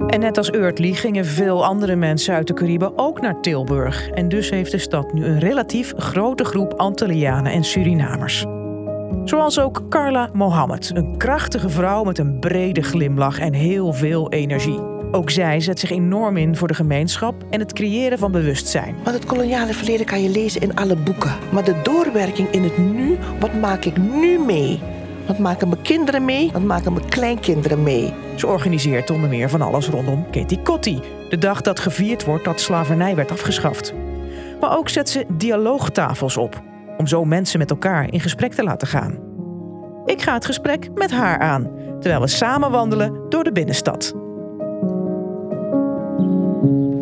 En 0.10 0.20
net 0.20 0.38
als 0.38 0.52
Eurtli 0.52 0.96
gingen 0.96 1.26
veel 1.26 1.66
andere 1.66 1.96
mensen 1.96 2.34
uit 2.34 2.48
de 2.48 2.54
Cariben 2.54 2.98
ook 2.98 3.22
naar 3.22 3.42
Tilburg. 3.42 4.10
En 4.10 4.30
dus 4.30 4.50
heeft 4.50 4.72
de 4.72 4.78
stad 4.78 5.14
nu 5.14 5.26
een 5.26 5.40
relatief 5.40 5.94
grote 5.98 6.44
groep 6.44 6.74
Antillianen 6.74 7.52
en 7.52 7.64
Surinamers. 7.64 8.46
Zoals 9.24 9.60
ook 9.60 9.82
Carla 9.90 10.30
Mohammed, 10.34 10.92
een 10.94 11.18
krachtige 11.18 11.70
vrouw 11.70 12.04
met 12.04 12.18
een 12.18 12.40
brede 12.40 12.82
glimlach 12.82 13.40
en 13.40 13.54
heel 13.54 13.94
veel 13.94 14.32
energie. 14.32 14.80
Ook 15.12 15.30
zij 15.30 15.60
zet 15.60 15.80
zich 15.80 15.92
enorm 15.92 16.38
in 16.38 16.56
voor 16.56 16.68
de 16.68 16.74
gemeenschap 16.74 17.44
en 17.50 17.60
het 17.60 17.74
creëren 17.74 18.18
van 18.18 18.32
bewustzijn. 18.32 18.96
Want 19.04 19.16
het 19.16 19.26
koloniale 19.26 19.74
verleden 19.74 20.06
kan 20.06 20.22
je 20.24 20.30
lezen 20.30 20.62
in 20.62 20.76
alle 20.76 20.96
boeken. 20.96 21.36
Maar 21.52 21.64
de 21.64 21.76
doorwerking 21.84 22.50
in 22.50 22.64
het 22.64 22.78
nu, 22.78 23.18
wat 23.40 23.54
maak 23.54 23.86
ik 23.86 23.98
nu 23.98 24.40
mee? 24.40 24.80
Wat 25.28 25.38
maken 25.40 25.70
mijn 25.70 25.82
kinderen 25.82 26.26
mee? 26.26 26.52
Wat 26.52 26.64
maken 26.64 26.94
mijn 26.94 27.10
kleinkinderen 27.10 27.84
mee? 27.84 28.14
Ze 28.40 28.48
organiseert 28.48 29.10
onder 29.10 29.30
meer 29.30 29.50
van 29.50 29.62
alles 29.62 29.88
rondom 29.88 30.30
Katie 30.30 30.62
Kotti, 30.62 31.00
de 31.30 31.38
dag 31.38 31.62
dat 31.62 31.80
gevierd 31.80 32.26
wordt 32.26 32.44
dat 32.44 32.60
slavernij 32.60 33.16
werd 33.16 33.32
afgeschaft. 33.32 33.94
Maar 34.60 34.78
ook 34.78 34.90
zet 34.90 35.10
ze 35.10 35.26
dialoogtafels 35.30 36.38
op, 36.38 36.62
om 36.98 37.08
zo 37.08 37.26
mensen 37.26 37.60
met 37.60 37.70
elkaar 37.70 38.14
in 38.14 38.20
gesprek 38.20 38.54
te 38.54 38.64
laten 38.64 38.88
gaan. 38.88 39.20
Ik 40.06 40.22
ga 40.22 40.34
het 40.34 40.46
gesprek 40.46 40.90
met 40.94 41.12
haar 41.12 41.40
aan, 41.40 41.72
terwijl 42.00 42.22
we 42.22 42.28
samen 42.28 42.72
wandelen 42.72 43.30
door 43.30 43.44
de 43.44 43.52
binnenstad. 43.52 44.14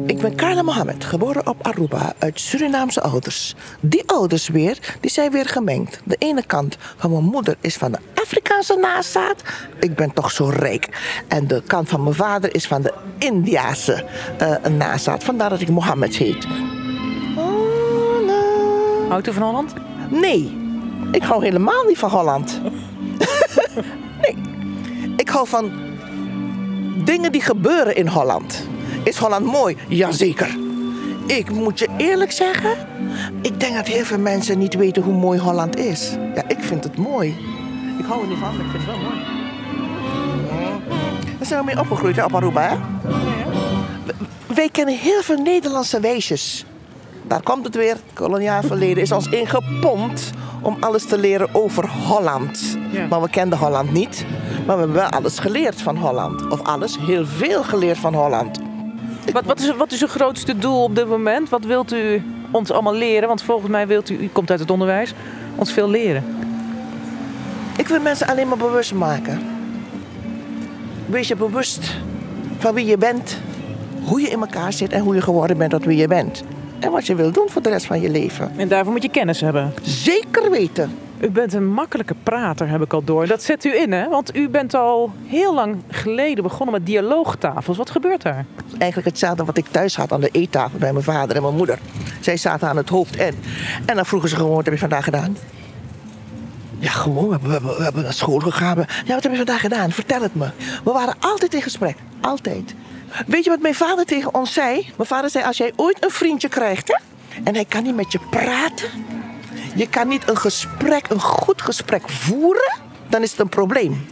Ik 0.07 0.19
ben 0.19 0.35
Carla 0.35 0.61
Mohammed, 0.61 1.05
geboren 1.05 1.47
op 1.47 1.67
Aruba 1.67 2.13
uit 2.19 2.39
Surinaamse 2.39 3.01
ouders. 3.01 3.55
Die 3.79 4.03
ouders 4.05 4.47
weer, 4.47 4.97
die 4.99 5.11
zijn 5.11 5.31
weer 5.31 5.45
gemengd. 5.45 6.01
De 6.03 6.15
ene 6.19 6.45
kant 6.45 6.77
van 6.97 7.11
mijn 7.11 7.23
moeder 7.23 7.55
is 7.61 7.75
van 7.75 7.91
de 7.91 7.97
Afrikaanse 8.21 8.75
nazaat. 8.75 9.41
Ik 9.79 9.95
ben 9.95 10.13
toch 10.13 10.31
zo 10.31 10.49
rijk. 10.49 10.89
En 11.27 11.47
de 11.47 11.63
kant 11.67 11.89
van 11.89 12.03
mijn 12.03 12.15
vader 12.15 12.55
is 12.55 12.67
van 12.67 12.81
de 12.81 12.93
Indiase 13.17 14.05
uh, 14.41 14.65
nazaat. 14.65 15.23
Vandaar 15.23 15.49
dat 15.49 15.61
ik 15.61 15.69
Mohammed 15.69 16.15
heet. 16.15 16.47
Houdt 19.09 19.27
u 19.27 19.33
van 19.33 19.43
Holland? 19.43 19.73
Nee, 20.09 20.57
ik 21.11 21.23
hou 21.23 21.43
helemaal 21.43 21.83
niet 21.83 21.97
van 21.97 22.09
Holland. 22.09 22.61
nee, 24.21 24.35
ik 25.15 25.29
hou 25.29 25.47
van 25.47 25.71
dingen 27.03 27.31
die 27.31 27.41
gebeuren 27.41 27.95
in 27.95 28.07
Holland. 28.07 28.67
Is 29.07 29.17
Holland 29.17 29.45
mooi? 29.45 29.77
Jazeker. 29.87 30.57
Ik 31.25 31.51
moet 31.51 31.79
je 31.79 31.87
eerlijk 31.97 32.31
zeggen, 32.31 32.77
ik 33.41 33.59
denk 33.59 33.75
dat 33.75 33.87
heel 33.87 34.03
veel 34.03 34.19
mensen 34.19 34.57
niet 34.57 34.73
weten 34.73 35.03
hoe 35.03 35.13
mooi 35.13 35.39
Holland 35.39 35.77
is. 35.77 36.17
Ja, 36.35 36.43
ik 36.47 36.57
vind 36.59 36.83
het 36.83 36.97
mooi. 36.97 37.29
Ik 37.99 38.05
hou 38.05 38.21
er 38.21 38.27
niet 38.27 38.37
van, 38.37 38.57
maar 38.57 38.65
ik 38.65 38.71
vind 38.71 38.83
het 38.85 38.95
wel 38.95 39.03
mooi. 39.03 39.19
Daar 41.37 41.47
zijn 41.47 41.59
we 41.59 41.65
mee 41.65 41.79
opgegroeid 41.79 42.15
hè, 42.15 42.23
op 42.23 42.35
Aruba, 42.35 42.61
hè? 42.61 42.75
Wij 44.55 44.69
kennen 44.69 44.97
heel 44.97 45.21
veel 45.21 45.37
Nederlandse 45.37 45.99
weesjes. 45.99 46.65
Daar 47.27 47.41
komt 47.41 47.65
het 47.65 47.75
weer. 47.75 47.93
Het 47.93 48.13
koloniaal 48.13 48.63
verleden 48.63 49.03
is 49.03 49.11
ons 49.11 49.27
ingepompt 49.27 50.31
om 50.61 50.77
alles 50.79 51.05
te 51.05 51.17
leren 51.17 51.49
over 51.51 51.89
Holland. 51.89 52.77
Maar 53.09 53.21
we 53.21 53.29
kenden 53.29 53.59
Holland 53.59 53.91
niet. 53.91 54.25
Maar 54.65 54.75
we 54.75 54.81
hebben 54.81 55.01
wel 55.01 55.09
alles 55.09 55.39
geleerd 55.39 55.81
van 55.81 55.97
Holland. 55.97 56.47
Of 56.47 56.61
alles, 56.61 56.97
heel 56.99 57.25
veel 57.25 57.63
geleerd 57.63 57.97
van 57.97 58.13
Holland. 58.13 58.65
Wat, 59.33 59.45
wat, 59.45 59.59
is, 59.59 59.75
wat 59.75 59.91
is 59.91 60.01
uw 60.01 60.07
grootste 60.07 60.57
doel 60.57 60.83
op 60.83 60.95
dit 60.95 61.07
moment? 61.07 61.49
Wat 61.49 61.65
wilt 61.65 61.93
u 61.93 62.23
ons 62.51 62.71
allemaal 62.71 62.93
leren? 62.93 63.27
Want 63.27 63.41
volgens 63.41 63.71
mij 63.71 63.87
wilt 63.87 64.09
u, 64.09 64.17
u 64.17 64.27
komt 64.27 64.51
uit 64.51 64.59
het 64.59 64.71
onderwijs, 64.71 65.13
ons 65.55 65.71
veel 65.71 65.89
leren. 65.89 66.23
Ik 67.77 67.87
wil 67.87 67.99
mensen 68.01 68.27
alleen 68.27 68.47
maar 68.47 68.57
bewust 68.57 68.93
maken. 68.93 69.39
Wees 71.05 71.27
je 71.27 71.35
bewust 71.35 71.95
van 72.57 72.73
wie 72.73 72.85
je 72.85 72.97
bent, 72.97 73.37
hoe 74.03 74.21
je 74.21 74.29
in 74.29 74.39
elkaar 74.39 74.73
zit 74.73 74.91
en 74.91 75.01
hoe 75.01 75.15
je 75.15 75.21
geworden 75.21 75.57
bent 75.57 75.71
tot 75.71 75.85
wie 75.85 75.97
je 75.97 76.07
bent. 76.07 76.43
En 76.79 76.91
wat 76.91 77.05
je 77.05 77.15
wil 77.15 77.31
doen 77.31 77.49
voor 77.49 77.61
de 77.61 77.69
rest 77.69 77.85
van 77.85 78.01
je 78.01 78.09
leven. 78.09 78.51
En 78.55 78.67
daarvoor 78.67 78.93
moet 78.93 79.03
je 79.03 79.09
kennis 79.09 79.41
hebben. 79.41 79.73
Zeker 79.81 80.49
weten. 80.51 80.91
U 81.19 81.29
bent 81.29 81.53
een 81.53 81.67
makkelijke 81.67 82.15
prater, 82.23 82.69
heb 82.69 82.81
ik 82.81 82.93
al 82.93 83.03
door. 83.03 83.27
Dat 83.27 83.43
zet 83.43 83.65
u 83.65 83.75
in, 83.75 83.91
hè? 83.91 84.09
Want 84.09 84.35
u 84.35 84.49
bent 84.49 84.73
al 84.73 85.11
heel 85.25 85.53
lang 85.53 85.75
geleden 85.89 86.43
begonnen 86.43 86.75
met 86.75 86.85
dialoogtafels. 86.85 87.77
Wat 87.77 87.89
gebeurt 87.89 88.21
daar? 88.21 88.45
Eigenlijk 88.77 89.09
hetzelfde 89.09 89.45
wat 89.45 89.57
ik 89.57 89.67
thuis 89.67 89.95
had 89.95 90.11
aan 90.11 90.21
de 90.21 90.29
eettafel 90.31 90.79
bij 90.79 90.91
mijn 90.91 91.03
vader 91.03 91.35
en 91.35 91.41
mijn 91.41 91.55
moeder. 91.55 91.79
Zij 92.19 92.37
zaten 92.37 92.67
aan 92.67 92.77
het 92.77 92.89
hoofd 92.89 93.15
en. 93.15 93.35
En 93.85 93.95
dan 93.95 94.05
vroegen 94.05 94.29
ze 94.29 94.35
gewoon, 94.35 94.55
wat 94.55 94.65
heb 94.65 94.73
je 94.73 94.79
vandaag 94.79 95.03
gedaan? 95.03 95.37
Ja, 96.79 96.91
gewoon, 96.91 97.39
we 97.41 97.51
hebben, 97.51 97.77
we 97.77 97.83
hebben, 97.83 98.03
naar 98.03 98.13
school 98.13 98.39
gegaan. 98.39 98.85
Ja, 99.05 99.13
wat 99.13 99.23
heb 99.23 99.31
je 99.31 99.37
vandaag 99.37 99.61
gedaan? 99.61 99.91
Vertel 99.91 100.21
het 100.21 100.35
me. 100.35 100.49
We 100.83 100.91
waren 100.91 101.15
altijd 101.19 101.53
in 101.53 101.61
gesprek. 101.61 101.97
Altijd. 102.21 102.75
Weet 103.27 103.43
je 103.43 103.49
wat 103.49 103.61
mijn 103.61 103.75
vader 103.75 104.05
tegen 104.05 104.33
ons 104.33 104.53
zei? 104.53 104.89
Mijn 104.95 105.09
vader 105.09 105.29
zei, 105.29 105.45
als 105.45 105.57
jij 105.57 105.73
ooit 105.75 106.03
een 106.03 106.11
vriendje 106.11 106.49
krijgt... 106.49 106.87
Hè, 106.87 106.95
en 107.43 107.53
hij 107.53 107.65
kan 107.65 107.83
niet 107.83 107.95
met 107.95 108.11
je 108.11 108.19
praten... 108.29 108.89
Je 109.77 109.89
kan 109.89 110.07
niet 110.07 110.29
een 110.29 110.37
gesprek, 110.37 111.09
een 111.09 111.21
goed 111.21 111.61
gesprek 111.61 112.09
voeren, 112.09 112.79
dan 113.09 113.21
is 113.21 113.31
het 113.31 113.39
een 113.39 113.49
probleem. 113.49 114.05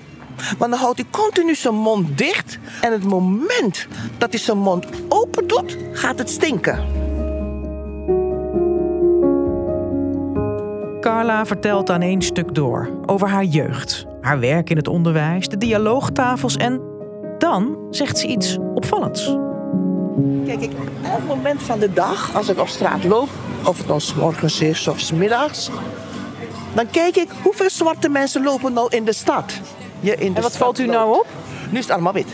Want 0.58 0.72
dan 0.72 0.80
houdt 0.80 0.98
hij 0.98 1.08
continu 1.12 1.56
zijn 1.56 1.74
mond 1.74 2.18
dicht. 2.18 2.60
En 2.82 2.92
het 2.92 3.04
moment 3.04 3.88
dat 4.18 4.30
hij 4.30 4.40
zijn 4.40 4.58
mond 4.58 4.86
open 5.10 5.48
doet, 5.48 5.78
gaat 5.92 6.20
het 6.20 6.30
stinken. 6.30 7.04
Carla 11.00 11.46
vertelt 11.46 11.90
aan 11.90 12.02
één 12.02 12.22
stuk 12.22 12.56
door 12.56 12.90
over 13.06 13.30
haar 13.30 13.44
jeugd, 13.44 14.06
haar 14.22 14.40
werk 14.40 14.70
in 14.70 14.78
het 14.78 14.88
onderwijs, 14.88 15.48
de 15.48 15.58
dialoogtafels 15.58 16.56
en 16.56 16.82
dan 17.38 17.78
zegt 17.90 18.18
ze 18.18 18.28
iets 18.28 18.58
opvallends. 18.74 19.38
Kijk, 20.46 20.62
ik, 20.62 20.72
elk 21.04 21.28
moment 21.28 21.64
van 21.64 21.80
de 21.80 21.94
dag, 21.94 22.36
als 22.36 22.50
ik 22.50 22.60
op 22.60 22.68
straat 22.68 23.04
loop, 23.04 23.30
of 23.66 23.78
het 23.78 23.88
nou 23.88 24.00
s 24.00 24.14
morgens 24.14 24.62
is 24.62 24.88
of 24.88 25.00
s 25.00 25.12
middags, 25.12 25.70
dan 26.74 26.90
kijk 26.90 27.16
ik 27.16 27.30
hoeveel 27.44 27.70
zwarte 27.70 28.10
mensen 28.10 28.44
lopen 28.44 28.74
nou 28.74 28.88
in 28.90 29.06
de 29.06 29.14
stad. 29.14 29.54
Je 30.00 30.16
in 30.16 30.30
de 30.30 30.36
en 30.36 30.42
wat 30.42 30.58
valt 30.58 30.80
u 30.80 30.86
nou 30.86 31.20
op? 31.20 31.28
Nu 31.70 31.78
is 31.78 31.84
het 31.84 31.94
allemaal 31.94 32.14
wit. 32.14 32.28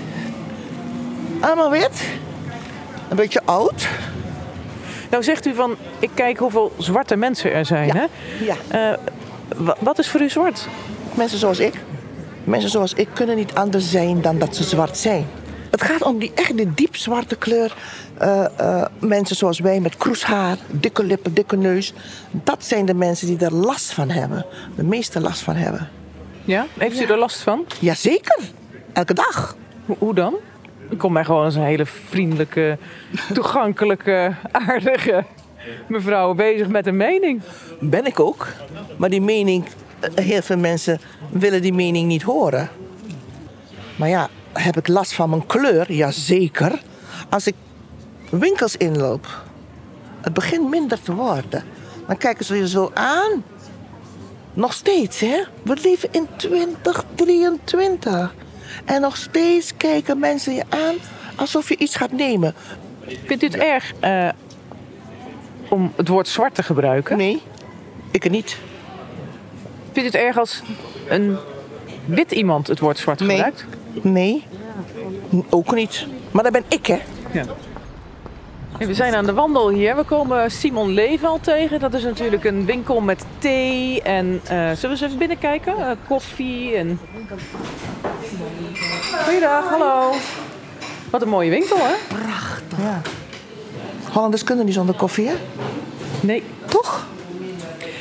Allemaal 1.40 1.70
wit. 1.70 2.04
Een 3.10 3.16
beetje 3.16 3.42
oud. 3.46 3.88
Nou 5.10 5.24
zegt 5.24 5.46
u 5.46 5.56
van, 5.56 5.76
ik 6.00 6.10
kijk 6.14 6.38
hoeveel 6.38 6.72
zwarte 6.78 7.16
mensen 7.16 7.54
er 7.54 7.66
zijn. 7.66 7.88
Ja. 7.88 7.94
Hè? 7.94 8.06
ja. 8.46 8.98
Uh, 9.56 9.74
wat 9.80 10.00
is 10.00 10.10
voor 10.10 10.22
u 10.22 10.30
zwart? 10.30 10.68
Mensen 11.14 11.38
zoals 11.38 11.60
ik. 11.60 11.74
Mensen 12.44 12.70
zoals 12.70 12.94
ik 12.94 13.08
kunnen 13.14 13.36
niet 13.36 13.54
anders 13.54 13.92
zijn 13.92 14.22
dan 14.22 14.38
dat 14.38 14.56
ze 14.56 14.64
zwart 14.64 14.98
zijn. 14.98 15.28
Het 15.72 15.84
gaat 15.84 16.04
om 16.04 16.20
die 16.20 16.32
echt 16.36 16.58
die 16.58 16.74
diep 16.74 16.96
zwarte 16.96 17.36
kleur. 17.36 17.76
Uh, 18.22 18.46
uh, 18.60 18.86
mensen 19.00 19.36
zoals 19.36 19.60
wij 19.60 19.80
met 19.80 19.98
kroeshaar, 19.98 20.58
dikke 20.72 21.04
lippen, 21.04 21.34
dikke 21.34 21.58
neus. 21.58 21.94
Dat 22.32 22.66
zijn 22.66 22.86
de 22.86 22.94
mensen 22.94 23.28
die 23.28 23.38
er 23.38 23.54
last 23.54 23.94
van 23.94 24.10
hebben. 24.10 24.46
De 24.76 24.84
meeste 24.84 25.20
last 25.20 25.42
van 25.42 25.56
hebben. 25.56 25.90
Ja? 26.46 26.66
Heeft 26.78 27.02
u 27.02 27.06
er 27.06 27.18
last 27.18 27.40
van? 27.40 27.66
Jazeker. 27.80 28.40
Elke 28.94 29.14
dag. 29.14 29.56
Ho 29.86 29.96
hoe 30.00 30.14
dan? 30.14 30.36
Ik 30.90 30.98
kom 30.98 31.14
mij 31.14 31.24
gewoon 31.24 31.44
als 31.44 31.56
een 31.56 31.62
hele 31.62 31.86
vriendelijke, 31.86 32.78
toegankelijke, 33.34 34.36
aardige 34.52 35.24
mevrouw 35.88 36.34
bezig 36.34 36.68
met 36.68 36.88
een 36.88 36.98
mening. 36.98 37.42
Ben 37.80 38.06
ik 38.06 38.20
ook. 38.20 38.48
Maar 38.98 39.10
die 39.10 39.22
mening, 39.22 39.66
heel 40.16 40.42
veel 40.42 40.58
mensen 40.58 41.00
willen 41.30 41.62
die 41.62 41.74
mening 41.74 42.08
niet 42.08 42.24
horen. 42.24 42.70
Maar 43.96 44.10
ja, 44.10 44.30
heb 44.54 44.78
ik 44.78 44.88
last 44.88 45.14
van 45.14 45.30
mijn 45.30 45.46
kleur? 45.46 45.92
Jazeker. 45.92 46.82
Als 47.30 47.48
ik 47.48 47.56
winkels 48.30 48.78
inloop, 48.78 49.44
het 50.22 50.34
begint 50.34 50.70
minder 50.70 51.02
te 51.02 51.14
worden. 51.14 51.64
Dan 52.08 52.18
kijken 52.18 52.46
ze 52.46 52.56
je 52.56 52.68
zo 52.68 52.92
aan. 52.94 53.44
Nog 54.54 54.74
steeds, 54.74 55.20
hè? 55.20 55.44
We 55.64 55.78
leven 55.84 56.10
in 56.12 56.28
2023. 56.36 58.34
En 58.86 59.02
nog 59.02 59.18
steeds 59.18 59.78
kijken 59.78 60.20
mensen 60.20 60.54
je 60.54 60.64
aan 60.70 60.96
alsof 61.36 61.70
je 61.70 61.78
iets 61.78 61.96
gaat 61.96 62.12
nemen. 62.12 62.54
Vindt 63.26 63.44
u 63.44 63.46
het 63.46 63.56
erg 63.56 63.94
uh, 64.04 64.30
om 65.70 65.94
het 65.96 66.08
woord 66.08 66.28
zwart 66.28 66.56
te 66.56 66.64
gebruiken? 66.64 67.18
Nee, 67.18 67.42
ik 68.12 68.30
niet. 68.30 68.58
Vindt 69.92 70.00
u 70.00 70.18
het 70.18 70.26
erg 70.26 70.38
als 70.38 70.62
een 71.08 71.38
wit 72.06 72.32
iemand 72.32 72.68
het 72.68 72.80
woord 72.80 72.98
zwart 72.98 73.22
gebruikt? 73.22 73.66
Nee, 73.70 73.81
ook 75.50 75.76
niet. 75.76 76.08
Maar 76.32 76.44
dat 76.44 76.52
ben 76.52 76.64
ik, 76.68 76.86
hè? 76.86 77.00
Ja. 77.32 77.46
We 78.78 78.94
zijn 78.94 79.16
aan 79.16 79.26
de 79.26 79.34
wandel 79.34 79.70
hier. 79.70 79.96
We 79.96 80.04
komen 80.04 80.52
Simon 80.52 80.90
Level 80.94 81.40
tegen. 81.40 81.80
Dat 81.80 81.94
is 81.94 82.04
natuurlijk 82.04 82.44
een 82.44 82.66
winkel 82.66 83.02
met 83.02 83.26
thee 83.40 84.02
en... 84.02 84.26
Uh, 84.26 84.50
zullen 84.50 84.76
we 84.82 84.88
eens 84.88 85.02
even 85.02 85.18
binnenkijken? 85.18 85.74
Uh, 85.80 85.92
koffie 86.08 86.76
en... 86.76 87.00
Goeiedag, 89.24 89.70
hallo. 89.70 90.12
Wat 91.10 91.22
een 91.22 91.30
mooie 91.30 91.50
winkel, 91.50 91.78
hè? 91.78 91.94
Prachtig. 92.08 92.78
Ja. 92.78 93.02
Hollanders 94.12 94.44
kunnen 94.44 94.66
niet 94.66 94.74
zonder 94.74 94.96
koffie, 94.96 95.28
hè? 95.28 95.36
Nee. 96.20 96.44
Toch? 96.66 97.08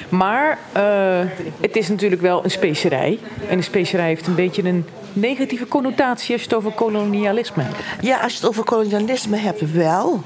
Maar 0.08 0.58
eh, 0.72 1.20
het 1.60 1.76
is 1.76 1.88
natuurlijk 1.88 2.22
wel 2.22 2.44
een 2.44 2.50
specerij. 2.50 3.18
En 3.48 3.56
een 3.56 3.64
specerij 3.64 4.06
heeft 4.06 4.26
een 4.26 4.34
beetje 4.34 4.62
een 4.62 4.84
negatieve 5.12 5.68
connotatie 5.68 6.32
als 6.32 6.42
je 6.42 6.48
het 6.48 6.56
over 6.56 6.72
kolonialisme 6.72 7.62
hebt. 7.62 7.76
Ja, 8.00 8.18
als 8.20 8.32
je 8.32 8.38
het 8.38 8.48
over 8.48 8.64
kolonialisme 8.64 9.36
hebt, 9.36 9.72
wel. 9.72 10.22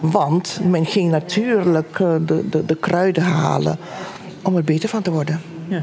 Want 0.00 0.60
men 0.62 0.86
ging 0.86 1.10
natuurlijk 1.10 2.00
eh, 2.00 2.14
de, 2.20 2.48
de, 2.48 2.64
de 2.64 2.74
kruiden 2.74 3.22
halen 3.22 3.78
om 4.42 4.56
er 4.56 4.64
beter 4.64 4.88
van 4.88 5.02
te 5.02 5.10
worden. 5.10 5.40
Ja. 5.68 5.82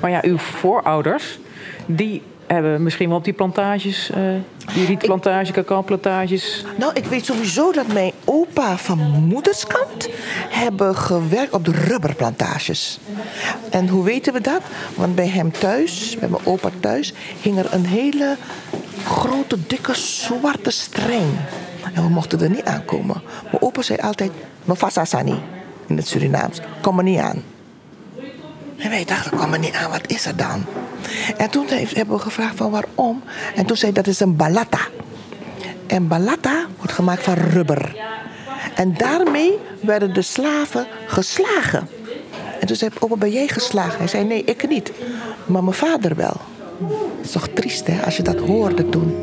Maar 0.00 0.10
ja, 0.10 0.20
uw 0.22 0.38
voorouders, 0.38 1.38
die 1.86 2.22
hebben 2.46 2.82
misschien 2.82 3.08
wel 3.08 3.16
op 3.16 3.24
die 3.24 3.32
plantages, 3.32 4.10
uh, 4.10 4.16
die 4.74 4.86
rietplantage, 4.86 5.52
cacaoplantages. 5.52 6.64
Nou, 6.76 6.92
ik 6.94 7.04
weet 7.04 7.24
sowieso 7.24 7.72
dat 7.72 7.86
mijn 7.86 8.12
opa 8.24 8.76
van 8.76 8.98
moederskant 9.28 10.08
hebben 10.48 10.96
gewerkt 10.96 11.52
op 11.52 11.64
de 11.64 11.72
rubberplantages. 11.72 12.98
En 13.70 13.88
hoe 13.88 14.04
weten 14.04 14.32
we 14.32 14.40
dat? 14.40 14.60
Want 14.94 15.14
bij 15.14 15.28
hem 15.28 15.52
thuis, 15.52 16.16
bij 16.20 16.28
mijn 16.28 16.46
opa 16.46 16.70
thuis, 16.80 17.12
hing 17.40 17.58
er 17.58 17.72
een 17.72 17.86
hele 17.86 18.36
grote, 19.04 19.56
dikke, 19.66 19.94
zwarte 19.94 20.70
streng. 20.70 21.36
En 21.94 22.02
we 22.02 22.08
mochten 22.08 22.40
er 22.40 22.50
niet 22.50 22.64
aankomen. 22.64 23.22
Mijn 23.42 23.62
opa 23.62 23.82
zei 23.82 23.98
altijd, 23.98 24.30
no 24.64 24.74
fasasani, 24.74 25.42
in 25.86 25.96
het 25.96 26.08
Surinaams. 26.08 26.60
Kom 26.80 26.98
er 26.98 27.04
niet 27.04 27.18
aan. 27.18 27.42
En 28.76 28.90
wij 28.90 29.04
dachten, 29.04 29.36
kom 29.36 29.52
er 29.52 29.58
niet 29.58 29.74
aan, 29.74 29.90
wat 29.90 30.10
is 30.10 30.26
er 30.26 30.36
dan? 30.36 30.64
En 31.36 31.50
toen 31.50 31.66
hebben 31.68 32.16
we 32.16 32.22
gevraagd 32.22 32.56
van 32.56 32.70
waarom. 32.70 33.22
En 33.54 33.66
toen 33.66 33.76
zei 33.76 33.92
dat 33.92 34.06
is 34.06 34.20
een 34.20 34.36
balata. 34.36 34.80
En 35.86 36.08
balata 36.08 36.64
wordt 36.76 36.92
gemaakt 36.92 37.22
van 37.22 37.34
rubber. 37.34 37.96
En 38.74 38.94
daarmee 38.96 39.58
werden 39.80 40.14
de 40.14 40.22
slaven 40.22 40.86
geslagen. 41.06 41.88
En 42.60 42.66
toen 42.66 42.76
zei 42.76 42.90
opa, 42.98 43.16
ben 43.16 43.30
jij 43.30 43.48
geslagen? 43.48 43.98
Hij 43.98 44.08
zei, 44.08 44.24
nee, 44.24 44.44
ik 44.44 44.68
niet. 44.68 44.92
Maar 45.46 45.64
mijn 45.64 45.76
vader 45.76 46.14
wel. 46.14 46.36
Dat 46.78 47.24
is 47.24 47.30
toch 47.30 47.48
triest, 47.48 47.86
hè, 47.86 48.04
als 48.04 48.16
je 48.16 48.22
dat 48.22 48.38
hoorde 48.38 48.88
toen. 48.88 49.16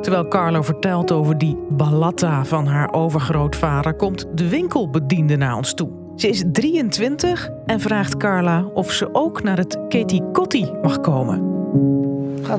Terwijl 0.00 0.28
Carlo 0.28 0.62
vertelt 0.62 1.12
over 1.12 1.38
die 1.38 1.56
balatta 1.68 2.44
van 2.44 2.66
haar 2.66 2.92
overgrootvader, 2.92 3.94
komt 3.94 4.26
de 4.34 4.48
winkelbediende 4.48 5.36
naar 5.36 5.56
ons 5.56 5.74
toe. 5.74 6.03
Ze 6.16 6.28
is 6.28 6.42
23 6.52 7.48
en 7.66 7.80
vraagt 7.80 8.16
Carla 8.16 8.64
of 8.74 8.92
ze 8.92 9.08
ook 9.14 9.42
naar 9.42 9.56
het 9.56 9.78
Katie 9.88 10.22
Kotti 10.32 10.70
mag 10.82 11.00
komen. 11.00 11.52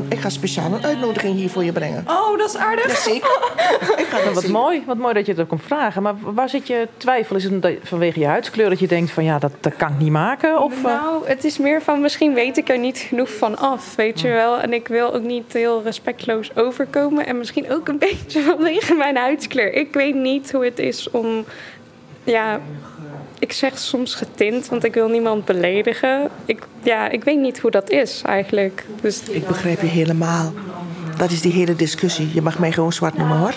Ik 0.09 0.19
ga 0.19 0.29
speciaal 0.29 0.73
een 0.73 0.85
uitnodiging 0.85 1.35
hier 1.35 1.49
voor 1.49 1.63
je 1.63 1.71
brengen. 1.71 2.03
Oh, 2.07 2.37
dat 2.37 2.49
is 2.49 2.57
aardig. 2.57 2.87
Jazeker. 2.87 3.39
Ik 4.01 4.05
ga 4.05 4.23
dat 4.23 4.33
wat 4.33 4.47
mooi, 4.47 4.83
wat 4.85 4.97
mooi 4.97 5.13
dat 5.13 5.25
je 5.25 5.31
het 5.31 5.41
ook 5.41 5.47
komt 5.47 5.63
vragen. 5.63 6.01
Maar 6.01 6.13
waar 6.19 6.49
zit 6.49 6.67
je 6.67 6.87
twijfel? 6.97 7.35
Is 7.35 7.43
het 7.43 7.77
vanwege 7.83 8.19
je 8.19 8.25
huidskleur 8.25 8.69
dat 8.69 8.79
je 8.79 8.87
denkt 8.87 9.11
van 9.11 9.23
ja, 9.23 9.39
dat, 9.39 9.51
dat 9.59 9.75
kan 9.75 9.91
ik 9.91 9.99
niet 9.99 10.11
maken? 10.11 10.61
Of, 10.61 10.83
nou, 10.83 11.27
het 11.27 11.43
is 11.43 11.57
meer 11.57 11.81
van 11.81 12.01
misschien 12.01 12.33
weet 12.33 12.57
ik 12.57 12.69
er 12.69 12.79
niet 12.79 12.97
genoeg 12.97 13.37
van 13.37 13.57
af, 13.57 13.95
weet 13.95 14.21
je 14.21 14.27
wel. 14.27 14.59
En 14.59 14.73
ik 14.73 14.87
wil 14.87 15.13
ook 15.13 15.23
niet 15.23 15.53
heel 15.53 15.83
respectloos 15.83 16.55
overkomen. 16.55 17.25
En 17.25 17.37
misschien 17.37 17.71
ook 17.71 17.87
een 17.87 17.99
beetje 18.09 18.41
vanwege 18.41 18.93
mijn 18.93 19.17
huidskleur. 19.17 19.73
Ik 19.73 19.93
weet 19.93 20.15
niet 20.15 20.51
hoe 20.51 20.65
het 20.65 20.79
is 20.79 21.09
om 21.11 21.45
ja, 22.25 22.59
ik 23.45 23.53
zeg 23.53 23.77
soms 23.77 24.15
getint, 24.15 24.67
want 24.67 24.83
ik 24.83 24.93
wil 24.93 25.09
niemand 25.09 25.45
beledigen. 25.45 26.29
Ik, 26.45 26.67
ja, 26.83 27.09
ik 27.09 27.23
weet 27.23 27.39
niet 27.39 27.59
hoe 27.59 27.71
dat 27.71 27.89
is 27.89 28.21
eigenlijk. 28.25 28.85
Dus... 29.01 29.21
Ik 29.29 29.47
begrijp 29.47 29.81
je 29.81 29.87
helemaal. 29.87 30.53
Dat 31.17 31.31
is 31.31 31.41
die 31.41 31.51
hele 31.51 31.75
discussie. 31.75 32.29
Je 32.33 32.41
mag 32.41 32.59
mij 32.59 32.71
gewoon 32.71 32.93
zwart 32.93 33.17
noemen 33.17 33.37
hoor. 33.37 33.55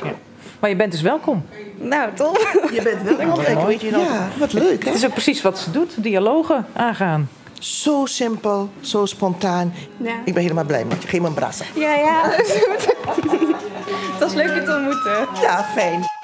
Maar 0.61 0.71
je 0.71 0.76
bent 0.76 0.92
dus 0.92 1.00
welkom. 1.00 1.47
Nou, 1.76 2.14
toch? 2.14 2.38
Je 2.73 2.83
bent 2.83 3.02
welkom. 3.02 3.40
Ik 3.40 3.66
weet 3.66 3.80
je 3.80 3.90
nog. 3.90 4.02
Ja, 4.02 4.28
wat 4.38 4.52
leuk 4.52 4.85
hè? 4.85 4.90
Het 4.90 4.99
is 4.99 5.07
ook 5.07 5.12
precies 5.12 5.42
wat 5.42 5.59
ze 5.59 5.71
doet. 5.71 6.02
Dialogen 6.02 6.66
aangaan. 6.73 7.28
Zo 7.59 8.07
simpel, 8.07 8.71
zo 8.80 9.07
spontaan. 9.07 9.75
Ja. 9.97 10.14
Ik 10.25 10.35
ben 10.35 10.42
helemaal 10.42 10.64
blij 10.64 10.85
met 10.85 11.02
je. 11.02 11.09
Geef 11.09 11.20
me 11.20 11.27
een 11.27 11.35
brassen. 11.35 11.66
Ja, 11.74 11.94
ja. 11.94 12.22
dat 14.18 14.29
is 14.29 14.35
leuk 14.35 14.55
je 14.55 14.62
te 14.62 14.74
ontmoeten. 14.77 15.42
Ja, 15.42 15.64
fijn. 15.74 16.17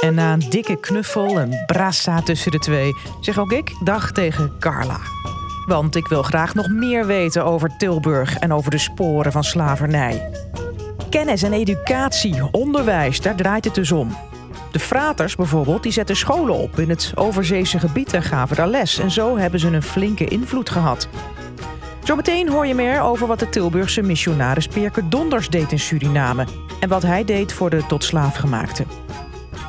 En 0.00 0.14
na 0.14 0.32
een 0.32 0.50
dikke 0.50 0.76
knuffel 0.76 1.40
en 1.40 1.62
brassa 1.66 2.22
tussen 2.22 2.50
de 2.50 2.58
twee, 2.58 2.96
zeg 3.20 3.38
ook 3.38 3.52
ik 3.52 3.72
dag 3.84 4.12
tegen 4.12 4.52
Carla. 4.58 5.00
Want 5.66 5.96
ik 5.96 6.08
wil 6.08 6.22
graag 6.22 6.54
nog 6.54 6.68
meer 6.68 7.06
weten 7.06 7.44
over 7.44 7.76
Tilburg 7.76 8.38
en 8.38 8.52
over 8.52 8.70
de 8.70 8.78
sporen 8.78 9.32
van 9.32 9.44
slavernij. 9.44 10.30
Kennis 11.10 11.42
en 11.42 11.52
educatie, 11.52 12.48
onderwijs, 12.52 13.20
daar 13.20 13.36
draait 13.36 13.64
het 13.64 13.74
dus 13.74 13.92
om. 13.92 14.16
De 14.72 14.78
fraters 14.78 15.36
bijvoorbeeld, 15.36 15.82
die 15.82 15.92
zetten 15.92 16.16
scholen 16.16 16.54
op 16.54 16.78
in 16.78 16.88
het 16.88 17.12
overzeese 17.14 17.78
gebied 17.78 18.12
en 18.12 18.22
gaven 18.22 18.56
daar 18.56 18.68
les. 18.68 18.98
En 18.98 19.10
zo 19.10 19.36
hebben 19.36 19.60
ze 19.60 19.66
een 19.66 19.82
flinke 19.82 20.24
invloed 20.24 20.70
gehad. 20.70 21.08
Zometeen 22.04 22.48
hoor 22.48 22.66
je 22.66 22.74
meer 22.74 23.00
over 23.00 23.26
wat 23.26 23.38
de 23.38 23.48
Tilburgse 23.48 24.02
missionaris 24.02 24.66
Perke 24.66 25.08
Donders 25.08 25.48
deed 25.48 25.72
in 25.72 25.78
Suriname. 25.78 26.46
En 26.80 26.88
wat 26.88 27.02
hij 27.02 27.24
deed 27.24 27.52
voor 27.52 27.70
de 27.70 27.86
tot 27.86 28.04
slaaf 28.04 28.36
gemaakte. 28.36 28.84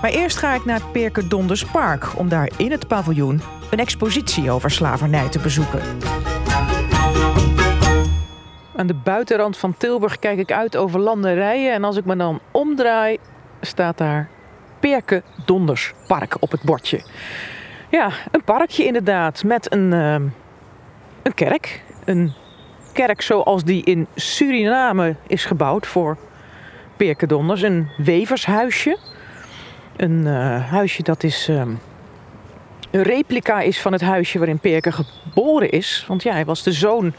Maar 0.02 0.12
eerst 0.12 0.38
ga 0.38 0.54
ik 0.54 0.66
naar 0.66 0.80
het 0.80 0.92
Perke 0.92 1.28
Donders 1.28 1.66
Park 1.66 2.08
om 2.16 2.30
daar 2.30 2.52
in 2.58 2.72
het 2.72 2.88
paviljoen 2.88 3.42
een 3.72 3.80
expositie 3.80 4.52
over 4.52 4.72
slavernij 4.72 5.30
te 5.30 5.40
bezoeken. 5.40 5.82
Aan 8.76 8.88
de 8.88 8.94
buitenrand 9.04 9.58
van 9.58 9.78
Tilburg 9.78 10.20
kijk 10.20 10.40
ik 10.40 10.52
uit 10.52 10.78
over 10.78 11.00
landerijen 11.00 11.74
en 11.74 11.84
als 11.84 11.98
ik 11.98 12.06
me 12.06 12.16
dan 12.16 12.40
omdraai, 12.52 13.18
staat 13.62 13.98
daar 13.98 14.30
Perke 14.80 15.24
Donders 15.46 15.94
Park 16.08 16.36
op 16.40 16.52
het 16.52 16.62
bordje. 16.62 17.02
Ja, 17.90 18.10
een 18.32 18.44
parkje 18.44 18.86
inderdaad 18.86 19.44
met 19.44 19.74
een, 19.74 19.92
uh, 19.92 20.14
een 21.24 21.34
kerk. 21.36 21.84
Een 22.06 22.34
kerk 22.94 23.22
zoals 23.22 23.64
die 23.64 23.84
in 23.84 24.08
Suriname 24.16 25.16
is 25.28 25.46
gebouwd 25.46 25.88
voor 25.88 26.18
Perke 26.98 27.28
Donders. 27.28 27.62
Een 27.62 27.90
wevershuisje. 27.98 28.98
Een 29.96 30.26
uh, 30.26 30.70
huisje 30.70 31.04
dat 31.04 31.24
is 31.24 31.50
uh, 31.50 31.64
een 32.92 33.04
replica 33.04 33.60
is 33.62 33.82
van 33.82 33.92
het 33.92 34.02
huisje 34.02 34.38
waarin 34.38 34.60
Perke 34.60 34.92
geboren 34.92 35.70
is. 35.70 36.06
Want 36.08 36.24
ja, 36.24 36.32
hij 36.32 36.46
was 36.46 36.64
de 36.64 36.72
zoon 36.72 37.14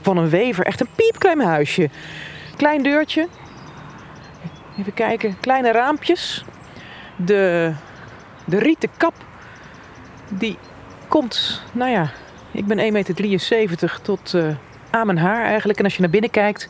van 0.00 0.16
een 0.16 0.28
wever. 0.28 0.66
Echt 0.66 0.80
een 0.80 0.88
piepklein 0.96 1.40
huisje. 1.40 1.90
Klein 2.56 2.82
deurtje. 2.82 3.28
Even 4.78 4.94
kijken. 4.94 5.40
Kleine 5.40 5.72
raampjes. 5.72 6.44
De, 7.16 7.72
de 8.44 8.58
rieten 8.58 8.90
kap. 8.96 9.14
Die 10.28 10.58
komt, 11.08 11.62
nou 11.72 11.90
ja, 11.90 12.10
ik 12.50 12.66
ben 12.66 12.78
1,73 12.78 12.84
meter 12.88 13.98
tot 14.02 14.32
uh, 14.34 14.48
aan 14.90 15.06
mijn 15.06 15.18
haar 15.18 15.44
eigenlijk. 15.44 15.78
En 15.78 15.84
als 15.84 15.94
je 15.94 16.00
naar 16.00 16.10
binnen 16.10 16.30
kijkt, 16.30 16.68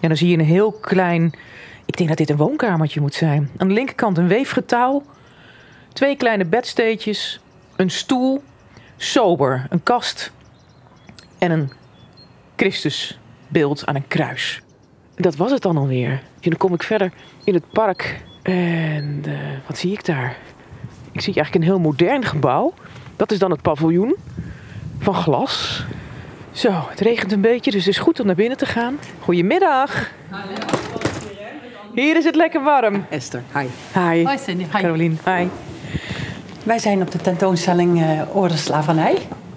dan 0.00 0.16
zie 0.16 0.28
je 0.28 0.38
een 0.38 0.44
heel 0.44 0.72
klein 0.72 1.32
ik 1.88 1.96
denk 1.96 2.08
dat 2.08 2.18
dit 2.18 2.30
een 2.30 2.36
woonkamertje 2.36 3.00
moet 3.00 3.14
zijn. 3.14 3.50
Aan 3.56 3.68
de 3.68 3.74
linkerkant 3.74 4.18
een 4.18 4.28
weefgetouw. 4.28 5.02
Twee 5.92 6.16
kleine 6.16 6.44
bedsteetjes. 6.44 7.40
Een 7.76 7.90
stoel. 7.90 8.42
Sober. 8.96 9.66
Een 9.68 9.82
kast. 9.82 10.32
En 11.38 11.50
een 11.50 11.72
Christusbeeld 12.56 13.86
aan 13.86 13.94
een 13.94 14.08
kruis. 14.08 14.62
Dat 15.16 15.36
was 15.36 15.50
het 15.50 15.62
dan 15.62 15.76
alweer. 15.76 16.10
En 16.10 16.50
dan 16.50 16.56
kom 16.56 16.74
ik 16.74 16.82
verder 16.82 17.12
in 17.44 17.54
het 17.54 17.70
park. 17.70 18.22
En 18.42 19.22
uh, 19.26 19.38
wat 19.66 19.78
zie 19.78 19.92
ik 19.92 20.04
daar? 20.04 20.36
Ik 21.12 21.20
zie 21.20 21.34
eigenlijk 21.34 21.54
een 21.54 21.70
heel 21.70 21.80
modern 21.80 22.24
gebouw. 22.24 22.74
Dat 23.16 23.32
is 23.32 23.38
dan 23.38 23.50
het 23.50 23.62
paviljoen. 23.62 24.16
Van 24.98 25.14
glas. 25.14 25.84
Zo, 26.52 26.70
het 26.88 27.00
regent 27.00 27.32
een 27.32 27.40
beetje, 27.40 27.70
dus 27.70 27.84
het 27.84 27.94
is 27.94 28.00
goed 28.00 28.20
om 28.20 28.26
naar 28.26 28.34
binnen 28.34 28.58
te 28.58 28.66
gaan. 28.66 28.98
Goedemiddag. 29.20 30.10
Hier 31.98 32.16
is 32.16 32.24
het 32.24 32.34
lekker 32.34 32.62
warm. 32.62 33.06
Esther, 33.10 33.42
hi. 33.54 33.66
Hi. 33.94 34.24
Hoi 34.24 34.38
Cindy. 34.38 34.62
Hi. 34.72 34.80
Carolien, 34.80 35.18
hi. 35.24 35.48
Wij 36.64 36.78
zijn 36.78 37.02
op 37.02 37.10
de 37.10 37.18
tentoonstelling 37.18 38.00
uh, 38.00 38.36
Orde 38.36 38.56
Slavernij. 38.56 39.12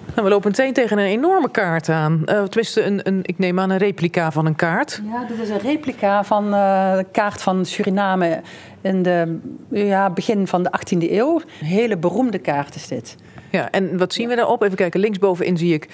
Nou, 0.06 0.22
we 0.22 0.28
lopen 0.28 0.50
meteen 0.50 0.72
tegen 0.72 0.98
een 0.98 1.06
enorme 1.06 1.50
kaart 1.50 1.88
aan. 1.88 2.12
Uh, 2.12 2.42
tenminste, 2.42 2.82
een, 2.82 3.00
een, 3.02 3.20
ik 3.22 3.38
neem 3.38 3.60
aan 3.60 3.70
een 3.70 3.78
replica 3.78 4.30
van 4.30 4.46
een 4.46 4.56
kaart. 4.56 5.02
Ja, 5.10 5.24
dit 5.24 5.38
is 5.38 5.48
een 5.48 5.58
replica 5.58 6.24
van 6.24 6.44
uh, 6.44 6.96
de 6.96 7.06
kaart 7.12 7.42
van 7.42 7.64
Suriname 7.64 8.40
in 8.80 9.02
de 9.02 9.38
ja, 9.70 10.10
begin 10.10 10.46
van 10.46 10.62
de 10.62 10.70
18e 10.78 11.10
eeuw. 11.10 11.40
Een 11.60 11.66
hele 11.66 11.96
beroemde 11.96 12.38
kaart 12.38 12.74
is 12.74 12.88
dit. 12.88 13.16
Ja, 13.50 13.70
en 13.70 13.98
wat 13.98 14.12
zien 14.12 14.28
we 14.28 14.34
daarop? 14.34 14.62
Even 14.62 14.76
kijken, 14.76 15.00
linksbovenin 15.00 15.56
zie 15.56 15.74
ik 15.74 15.88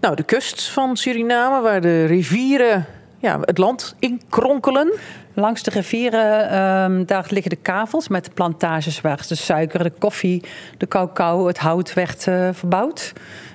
nou, 0.00 0.14
de 0.14 0.22
kust 0.22 0.68
van 0.68 0.96
Suriname, 0.96 1.60
waar 1.60 1.80
de 1.80 2.04
rivieren 2.04 2.86
ja, 3.20 3.40
het 3.40 3.58
land 3.58 3.94
inkronkelen. 3.98 4.92
Langs 5.34 5.62
de 5.62 5.70
rivieren, 5.70 6.50
ehm, 6.50 7.04
daar 7.04 7.26
liggen 7.28 7.50
de 7.50 7.56
kavels 7.56 8.08
met 8.08 8.24
de 8.24 8.30
plantages 8.34 9.00
waar 9.00 9.24
de 9.28 9.34
suiker, 9.34 9.82
de 9.82 9.92
koffie, 9.98 10.42
de 10.78 10.88
cacao, 10.88 11.46
het 11.46 11.58
hout 11.58 11.94
werd 11.94 12.26
eh, 12.26 12.48
verbouwd. 12.52 13.12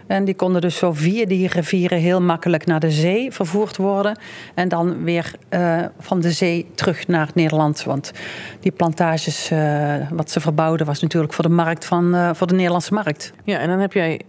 En 0.08 0.26
die 0.26 0.36
konden 0.36 0.62
dus 0.62 0.78
zo 0.78 0.94
via 0.94 1.26
die 1.26 1.48
rivieren 1.48 1.98
heel 1.98 2.22
makkelijk 2.22 2.66
naar 2.66 2.80
de 2.80 2.92
zee 2.92 3.32
vervoerd 3.32 3.78
worden. 3.78 4.18
En 4.54 4.68
dan 4.70 5.04
weer 5.04 5.32
eh, 5.50 5.82
van 6.00 6.20
de 6.20 6.32
zee 6.32 6.68
terug 6.76 7.08
naar 7.08 7.30
Nederland. 7.34 7.84
Want 7.84 8.12
die 8.60 8.72
plantages, 8.72 9.52
eh, 9.52 9.96
wat 10.12 10.32
ze 10.32 10.40
verbouwden, 10.40 10.86
was 10.86 11.02
natuurlijk 11.02 11.34
voor 11.34 11.44
de 11.44 11.50
markt 11.50 11.86
van 11.86 12.36
voor 12.36 12.48
de 12.48 12.56
Nederlandse 12.56 12.94
markt. 12.94 13.34
Ja, 13.44 13.60
en 13.60 13.68
dan 13.68 13.80
heb 13.80 13.94
jij 13.94 14.22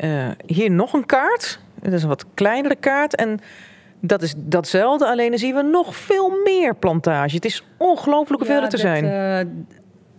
hier 0.47 0.71
nog 0.71 0.93
een 0.93 1.07
kaart. 1.07 1.59
Dat 1.83 1.93
is 1.93 2.03
een 2.03 2.09
wat 2.09 2.25
kleinere 2.35 2.77
kaart. 2.77 3.15
En 3.15 3.41
dat 4.01 4.23
is 4.23 4.35
datzelfde, 4.37 5.07
alleen 5.07 5.31
dan 5.31 5.39
zien 5.39 5.55
we 5.55 5.63
nog 5.63 5.97
veel 5.97 6.33
meer 6.45 6.75
plantage. 6.75 7.35
Het 7.35 7.45
is 7.45 7.65
ongelooflijk 7.77 8.43
hoeveel 8.43 8.57
Ja, 8.59 8.63
er 8.65 8.69
te 8.69 8.77
dat, 8.77 8.87
zijn. 8.87 9.05
eh, 9.05 9.47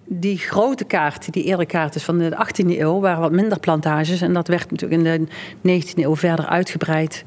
die 0.10 0.38
grote 0.38 0.84
kaart, 0.84 1.34
die 1.34 1.44
eerdere 1.44 1.68
kaart 1.68 1.96
is 1.96 2.04
van 2.04 2.18
de 2.18 2.36
18e 2.36 2.80
eeuw, 2.80 3.00
waren 3.00 3.22
wat 3.22 3.32
minder 3.32 3.60
plantages. 3.60 4.22
En 4.22 4.34
dat 4.34 4.48
werd 4.48 4.72
natuurlijk 4.72 5.02
in 5.04 5.28
de 5.62 5.82
19e 5.82 5.94
eeuw 6.04 6.16
verder 6.16 6.46
uitgebreid. 6.46 7.24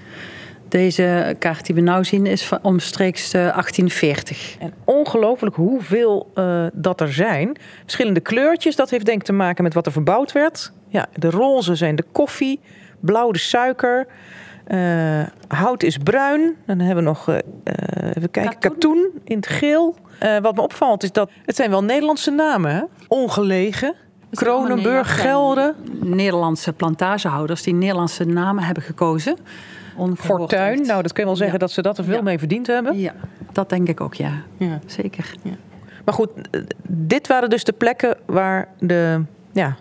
Deze 0.69 1.37
kaart 1.39 1.67
die 1.67 1.75
we 1.75 1.81
nu 1.81 2.05
zien 2.05 2.27
is 2.27 2.47
van 2.47 2.59
omstreeks 2.63 3.25
eh, 3.33 3.41
1840. 3.41 4.57
En 4.59 4.73
ongelooflijk 4.85 5.57
hoeveel 5.57 6.31
eh, 6.35 6.67
dat 6.73 7.01
er 7.01 7.13
zijn. 7.13 7.57
Verschillende 7.83 8.21
kleurtjes, 8.21 8.77
dat 8.77 8.91
heeft 8.91 9.05
denk 9.07 9.19
ik 9.21 9.27
te 9.27 9.33
maken 9.33 9.65
met 9.65 9.75
wat 9.75 9.87
er 9.87 9.93
verbouwd 9.93 10.33
werd. 10.33 10.73
Ja, 10.89 11.07
de 11.15 11.31
roze 11.31 11.75
zijn 11.75 11.95
de 11.97 12.05
koffie, 12.13 12.61
blauw 13.01 13.31
de 13.31 13.39
suiker. 13.39 14.07
Eh, 14.71 15.23
hout 15.49 15.83
is 15.83 15.97
bruin. 15.97 16.57
Dan 16.67 16.79
hebben 16.79 17.05
we 17.05 17.11
nog, 17.11 17.29
eh, 17.29 17.39
even 18.17 18.31
kijken, 18.31 18.59
katoen. 18.59 19.07
in 19.25 19.37
het 19.37 19.47
geel. 19.47 19.95
Wat 20.43 20.55
me 20.55 20.63
opvalt 20.63 21.03
is 21.03 21.13
dat 21.13 21.31
het 21.45 21.57
zijn 21.57 21.71
wel 21.71 21.85
Nederlandse 21.85 22.31
namen. 22.31 22.75
Hè? 22.75 22.83
Ongelegen, 23.09 23.95
Kronenburg, 24.31 25.21
Gelre. 25.21 25.75
Nederlandse 26.01 26.73
plantagehouders 26.73 27.63
die 27.63 27.75
Nederlandse 27.75 28.25
namen 28.25 28.65
hebben 28.65 28.83
gekozen. 28.83 29.37
Fortuin, 30.17 30.87
nou 30.87 31.03
dat 31.03 31.13
kun 31.13 31.23
je 31.23 31.29
wel 31.29 31.39
zeggen 31.39 31.59
dat 31.59 31.71
ze 31.71 31.83
dat 31.83 31.99
er 31.99 32.05
veel 32.05 32.15
Ja. 32.15 32.23
mee 32.23 32.39
verdiend 32.39 32.67
hebben. 32.67 32.99
Ja, 32.99 33.13
dat 33.53 33.69
denk 33.69 33.89
ik 33.89 34.01
ook, 34.01 34.15
ja. 34.15 34.33
Ja. 34.57 34.79
Zeker. 34.87 35.35
Maar 36.05 36.15
goed, 36.15 36.31
dit 36.89 37.27
waren 37.27 37.51
dus 37.51 37.65
de 37.65 37.73
plekken 37.73 38.17
waar 38.27 38.69
de, 38.79 39.23
ja, 39.53 39.77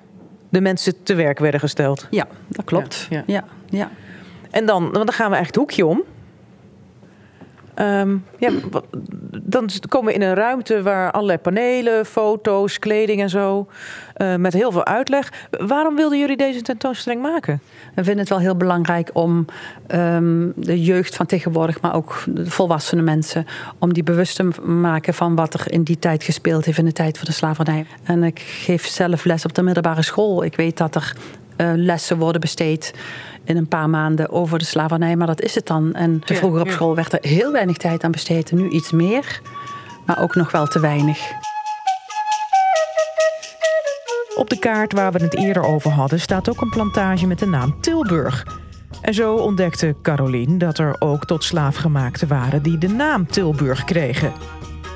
de 0.49 0.61
mensen 0.61 1.03
te 1.03 1.13
werk 1.15 1.39
werden 1.39 1.59
gesteld. 1.59 2.07
Ja, 2.09 2.27
dat 2.47 2.65
klopt. 2.65 3.07
Ja, 3.09 3.43
ja. 3.69 3.89
En 4.51 4.65
dan, 4.65 4.81
want 4.81 4.93
dan 4.93 5.13
gaan 5.13 5.29
we 5.29 5.35
eigenlijk 5.35 5.47
het 5.47 5.55
hoekje 5.55 5.85
om. 5.85 6.03
Ehm, 7.79 8.17
ja, 8.37 8.51
dan 9.41 9.69
komen 9.87 10.07
we 10.07 10.13
in 10.13 10.21
een 10.21 10.33
ruimte 10.33 10.81
waar 10.81 11.11
allerlei 11.11 11.37
panelen, 11.37 12.05
foto's, 12.05 12.79
kleding 12.79 13.21
en 13.21 13.29
zo, 13.29 13.67
eh, 14.13 14.35
met 14.35 14.53
heel 14.53 14.71
veel 14.71 14.85
uitleg. 14.85 15.33
Waarom 15.49 15.95
wilden 15.95 16.19
jullie 16.19 16.37
deze 16.37 16.61
tentoonstelling 16.61 17.21
maken? 17.21 17.61
We 17.95 18.03
vinden 18.03 18.19
het 18.19 18.29
wel 18.29 18.39
heel 18.39 18.55
belangrijk 18.55 19.09
om 19.13 19.45
ehm, 19.87 20.47
de 20.55 20.81
jeugd 20.83 21.15
van 21.15 21.25
tegenwoordig, 21.25 21.81
maar 21.81 21.95
ook 21.95 22.23
de 22.27 22.49
volwassene 22.51 23.01
mensen, 23.01 23.45
om 23.77 23.93
die 23.93 24.03
bewust 24.03 24.35
te 24.35 24.43
maken 24.61 25.13
van 25.13 25.35
wat 25.35 25.53
er 25.53 25.71
in 25.71 25.83
die 25.83 25.99
tijd 25.99 26.23
gespeeld 26.23 26.65
heeft, 26.65 26.77
in 26.77 26.85
de 26.85 26.91
tijd 26.91 27.17
van 27.17 27.27
de 27.27 27.33
slavernij. 27.33 27.85
En 28.03 28.23
ik 28.23 28.39
geef 28.39 28.87
zelf 28.87 29.25
les 29.25 29.45
op 29.45 29.53
de 29.53 29.61
middelbare 29.61 30.03
school. 30.03 30.43
Ik 30.43 30.55
weet 30.55 30.77
dat 30.77 30.95
er 30.95 31.15
eh, 31.55 31.71
lessen 31.75 32.17
worden 32.17 32.41
besteed 32.41 32.93
in 33.49 33.57
een 33.57 33.67
paar 33.67 33.89
maanden 33.89 34.29
over 34.29 34.59
de 34.59 34.65
slavernij, 34.65 35.15
maar 35.15 35.27
dat 35.27 35.41
is 35.41 35.55
het 35.55 35.67
dan. 35.67 35.93
En 35.93 36.21
Ja, 36.25 36.35
vroeger 36.35 36.61
op 36.61 36.67
ja. 36.67 36.73
school 36.73 36.95
werd 36.95 37.13
er 37.13 37.29
heel 37.29 37.51
weinig 37.51 37.77
tijd 37.77 38.03
aan 38.03 38.11
besteed, 38.11 38.51
nu 38.51 38.69
iets 38.69 38.91
meer, 38.91 39.41
maar 40.05 40.21
ook 40.21 40.35
nog 40.35 40.51
wel 40.51 40.67
te 40.67 40.79
weinig. 40.79 41.31
Op 44.35 44.49
de 44.49 44.59
kaart 44.59 44.93
waar 44.93 45.11
we 45.11 45.23
het 45.23 45.35
eerder 45.35 45.63
over 45.63 45.91
hadden 45.91 46.19
staat 46.19 46.49
ook 46.49 46.61
een 46.61 46.69
plantage 46.69 47.27
met 47.27 47.39
de 47.39 47.45
naam 47.45 47.81
Tilburg. 47.81 48.45
En 49.01 49.13
zo 49.13 49.35
ontdekte 49.35 49.95
Carolien 50.01 50.57
dat 50.57 50.77
er 50.77 50.95
ook 50.99 51.25
tot 51.25 51.43
slaafgemaakten 51.43 52.27
waren 52.27 52.63
die 52.63 52.77
de 52.77 52.87
naam 52.87 53.27
Tilburg 53.27 53.83
kregen. 53.83 54.33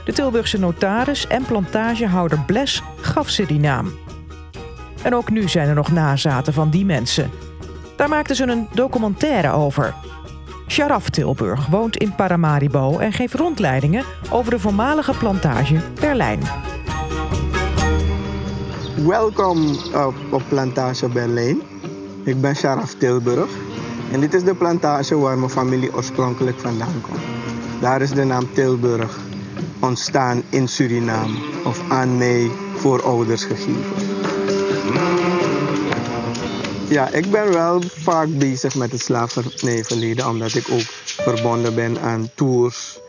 De 0.06 0.13
Tilburgse 0.13 0.60
notaris 0.60 1.28
en 1.28 1.46
plantagehouder 1.46 2.39
Bles 2.46 2.82
gaf 3.02 3.30
ze 3.30 3.46
die 3.46 3.60
naam. 3.60 3.92
En 5.04 5.16
ook 5.16 5.30
nu 5.30 5.50
zijn 5.50 5.68
er 5.68 5.76
nog 5.76 5.92
nazaten 5.92 6.54
van 6.54 6.70
die 6.70 6.86
mensen. 6.86 7.32
Daar 8.04 8.12
maakten 8.12 8.36
ze 8.36 8.48
een 8.48 8.68
documentaire 8.74 9.52
over. 9.52 9.94
Sharaf 10.68 11.10
Tilburg 11.10 11.68
woont 11.68 11.98
in 11.98 12.16
Paramaribo 12.16 12.98
en 12.98 13.13
geeft 13.13 13.34
rondleidingen 13.34 14.06
over 14.32 14.52
de 14.52 14.60
voormalige 14.60 15.13
plantage 15.18 15.76
Berlijn. 16.00 16.39
Welkom 19.08 19.78
op, 20.32 20.42
Plantage 20.48 21.08
Berlijn. 21.08 21.62
Ik 22.24 22.42
ben 22.42 22.56
Sharaf 22.56 22.94
Tilburg. 22.94 23.50
En 24.12 24.20
dit 24.20 24.34
is 24.34 24.44
de 24.44 24.56
plantage 24.56 25.18
waar 25.18 25.38
mijn 25.38 25.52
familie 25.52 25.96
oorspronkelijk 25.96 26.60
vandaan 26.60 27.02
komt. 27.02 27.24
Daar 27.82 28.02
is 28.02 28.12
de 28.12 28.24
naam 28.24 28.54
Tilburg 28.54 29.20
ontstaan 29.80 30.42
in 30.50 30.68
Suriname. 30.68 31.38
Of 31.66 31.82
aan 31.89 32.18
mij 32.18 32.52
voorouders 32.76 33.44
gegeven. 33.44 34.42
Ja, 36.93 37.10
ik 37.10 37.32
ben 37.32 37.51
wel 37.51 37.82
vaak 37.82 38.27
bezig 38.38 38.75
met 38.75 38.91
het 38.91 39.01
slavernijverleden. 39.01 40.27
Omdat 40.27 40.53
ik 40.53 40.67
ook 40.71 40.82
verbonden 41.25 41.75
ben 41.75 41.99
aan 42.01 42.29
tours. 42.36 42.99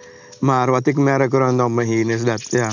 Maar 0.41 0.71
wat 0.71 0.87
ik 0.87 0.97
merk 0.97 1.33
rondom 1.33 1.75
me 1.75 1.85
heen 1.85 2.11
is 2.11 2.25
dat 2.25 2.51
ja, 2.51 2.71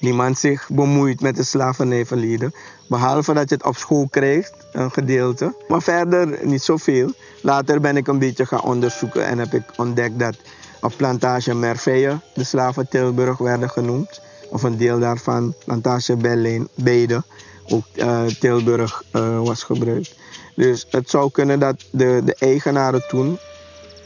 niemand 0.00 0.38
zich 0.38 0.68
bemoeit 0.68 1.20
met 1.20 1.36
het 1.36 1.46
slavernijverleden. 1.46 2.52
Behalve 2.88 3.32
dat 3.32 3.48
je 3.48 3.54
het 3.54 3.64
op 3.64 3.76
school 3.76 4.08
krijgt, 4.10 4.52
een 4.72 4.90
gedeelte. 4.90 5.54
Maar 5.68 5.82
verder 5.82 6.38
niet 6.42 6.62
zoveel. 6.62 7.12
Later 7.42 7.80
ben 7.80 7.96
ik 7.96 8.06
een 8.06 8.18
beetje 8.18 8.46
gaan 8.46 8.62
onderzoeken 8.62 9.26
en 9.26 9.38
heb 9.38 9.54
ik 9.54 9.64
ontdekt 9.76 10.18
dat 10.18 10.36
op 10.80 10.92
plantage 10.96 11.54
Merveille 11.54 12.18
de 12.34 12.44
slaven 12.44 12.88
Tilburg 12.88 13.38
werden 13.38 13.70
genoemd. 13.70 14.20
Of 14.50 14.62
een 14.62 14.76
deel 14.76 14.98
daarvan, 14.98 15.54
plantage 15.64 16.16
Berlijn, 16.16 16.68
beide, 16.74 17.22
ook 17.68 17.84
eh, 17.94 18.24
Tilburg 18.24 19.02
eh, 19.10 19.42
was 19.42 19.62
gebruikt. 19.62 20.18
Dus 20.54 20.86
het 20.90 21.10
zou 21.10 21.30
kunnen 21.30 21.58
dat 21.58 21.84
de, 21.90 22.22
de 22.24 22.36
eigenaren 22.38 23.08
toen 23.08 23.38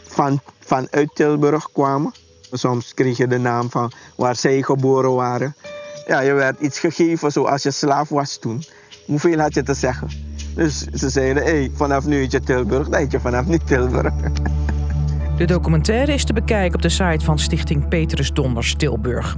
van, 0.03 0.41
vanuit 0.59 1.11
Tilburg 1.15 1.73
kwamen. 1.73 2.13
Soms 2.53 2.95
kreeg 2.95 3.17
je 3.17 3.27
de 3.27 3.39
naam 3.39 3.71
van 3.71 3.93
waar 4.17 4.37
zij 4.37 4.63
geboren 4.63 5.15
waren. 5.15 5.55
Ja, 6.07 6.21
je 6.21 6.33
werd 6.33 6.61
iets 6.61 6.79
gegeven 6.79 7.33
zoals 7.33 7.63
je 7.63 7.71
slaaf 7.71 8.09
was 8.09 8.39
toen. 8.39 8.65
Hoeveel 9.07 9.39
had 9.39 9.55
je 9.55 9.63
te 9.63 9.75
zeggen? 9.75 10.09
Dus 10.55 10.79
ze 10.79 11.09
zeiden, 11.09 11.43
hey, 11.43 11.71
vanaf 11.75 12.07
nu 12.07 12.17
heet 12.17 12.33
je 12.33 12.41
Tilburg, 12.41 12.89
dan 12.89 13.07
je 13.09 13.21
vanaf 13.21 13.47
nu 13.47 13.59
Tilburg. 13.59 14.13
De 15.37 15.45
documentaire 15.45 16.13
is 16.13 16.25
te 16.25 16.33
bekijken 16.33 16.75
op 16.75 16.83
de 16.83 16.89
site 16.89 17.25
van 17.25 17.39
Stichting 17.39 17.89
Petrus 17.89 18.33
Donders 18.33 18.75
Tilburg. 18.75 19.37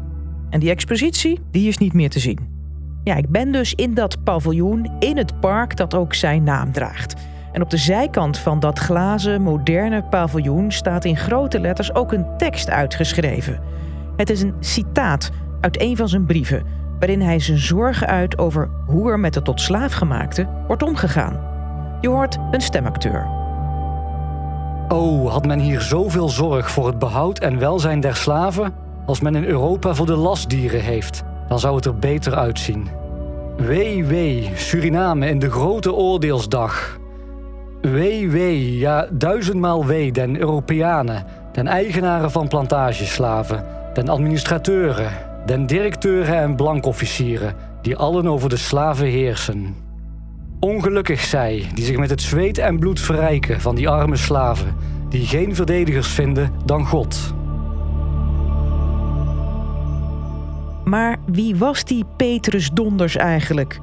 En 0.50 0.60
die 0.60 0.70
expositie, 0.70 1.40
die 1.50 1.68
is 1.68 1.78
niet 1.78 1.92
meer 1.92 2.10
te 2.10 2.18
zien. 2.18 2.55
Ja, 3.06 3.14
ik 3.14 3.28
ben 3.28 3.52
dus 3.52 3.74
in 3.74 3.94
dat 3.94 4.24
paviljoen 4.24 4.90
in 4.98 5.16
het 5.16 5.40
park 5.40 5.76
dat 5.76 5.94
ook 5.94 6.14
zijn 6.14 6.42
naam 6.42 6.72
draagt. 6.72 7.14
En 7.52 7.62
op 7.62 7.70
de 7.70 7.76
zijkant 7.76 8.38
van 8.38 8.60
dat 8.60 8.78
glazen, 8.78 9.42
moderne 9.42 10.02
paviljoen 10.02 10.72
staat 10.72 11.04
in 11.04 11.16
grote 11.16 11.60
letters 11.60 11.94
ook 11.94 12.12
een 12.12 12.26
tekst 12.36 12.70
uitgeschreven. 12.70 13.60
Het 14.16 14.30
is 14.30 14.42
een 14.42 14.54
citaat 14.60 15.30
uit 15.60 15.80
een 15.80 15.96
van 15.96 16.08
zijn 16.08 16.26
brieven, 16.26 16.64
waarin 16.98 17.20
hij 17.20 17.38
zijn 17.38 17.58
zorgen 17.58 18.06
uit 18.06 18.38
over 18.38 18.70
hoe 18.86 19.10
er 19.10 19.20
met 19.20 19.34
de 19.34 19.42
tot 19.42 19.60
slaafgemaakte 19.60 20.48
wordt 20.66 20.82
omgegaan. 20.82 21.40
Je 22.00 22.08
hoort 22.08 22.38
een 22.50 22.60
stemacteur. 22.60 23.26
Oh, 24.88 25.30
had 25.30 25.46
men 25.46 25.58
hier 25.58 25.80
zoveel 25.80 26.28
zorg 26.28 26.70
voor 26.70 26.86
het 26.86 26.98
behoud 26.98 27.38
en 27.38 27.58
welzijn 27.58 28.00
der 28.00 28.16
slaven 28.16 28.74
als 29.04 29.20
men 29.20 29.34
in 29.34 29.44
Europa 29.44 29.94
voor 29.94 30.06
de 30.06 30.16
lastdieren 30.16 30.80
heeft, 30.80 31.22
dan 31.48 31.58
zou 31.58 31.76
het 31.76 31.84
er 31.84 31.98
beter 31.98 32.34
uitzien. 32.34 32.88
Wee, 33.56 34.04
wee, 34.04 34.50
Suriname 34.54 35.28
in 35.28 35.38
de 35.38 35.50
grote 35.50 35.92
oordeelsdag. 35.92 36.98
Wee, 37.80 38.30
wee, 38.30 38.78
ja, 38.78 39.08
duizendmaal 39.10 39.86
wee 39.86 40.12
den 40.12 40.40
Europeanen, 40.40 41.24
den 41.52 41.66
eigenaren 41.66 42.30
van 42.30 42.48
plantageslaven, 42.48 43.64
den 43.94 44.08
administrateuren, 44.08 45.10
den 45.46 45.66
directeuren 45.66 46.36
en 46.36 46.56
blankofficieren, 46.56 47.54
die 47.82 47.96
allen 47.96 48.26
over 48.26 48.48
de 48.48 48.56
slaven 48.56 49.06
heersen. 49.06 49.74
Ongelukkig 50.60 51.20
zij 51.20 51.64
die 51.74 51.84
zich 51.84 51.96
met 51.96 52.10
het 52.10 52.22
zweet 52.22 52.58
en 52.58 52.78
bloed 52.78 53.00
verrijken 53.00 53.60
van 53.60 53.74
die 53.74 53.88
arme 53.88 54.16
slaven, 54.16 54.74
die 55.08 55.26
geen 55.26 55.54
verdedigers 55.54 56.08
vinden 56.08 56.50
dan 56.64 56.86
God. 56.86 57.34
Maar 60.88 61.16
wie 61.26 61.56
was 61.56 61.84
die 61.84 62.04
Petrus 62.16 62.70
Donders 62.70 63.16
eigenlijk? 63.16 63.78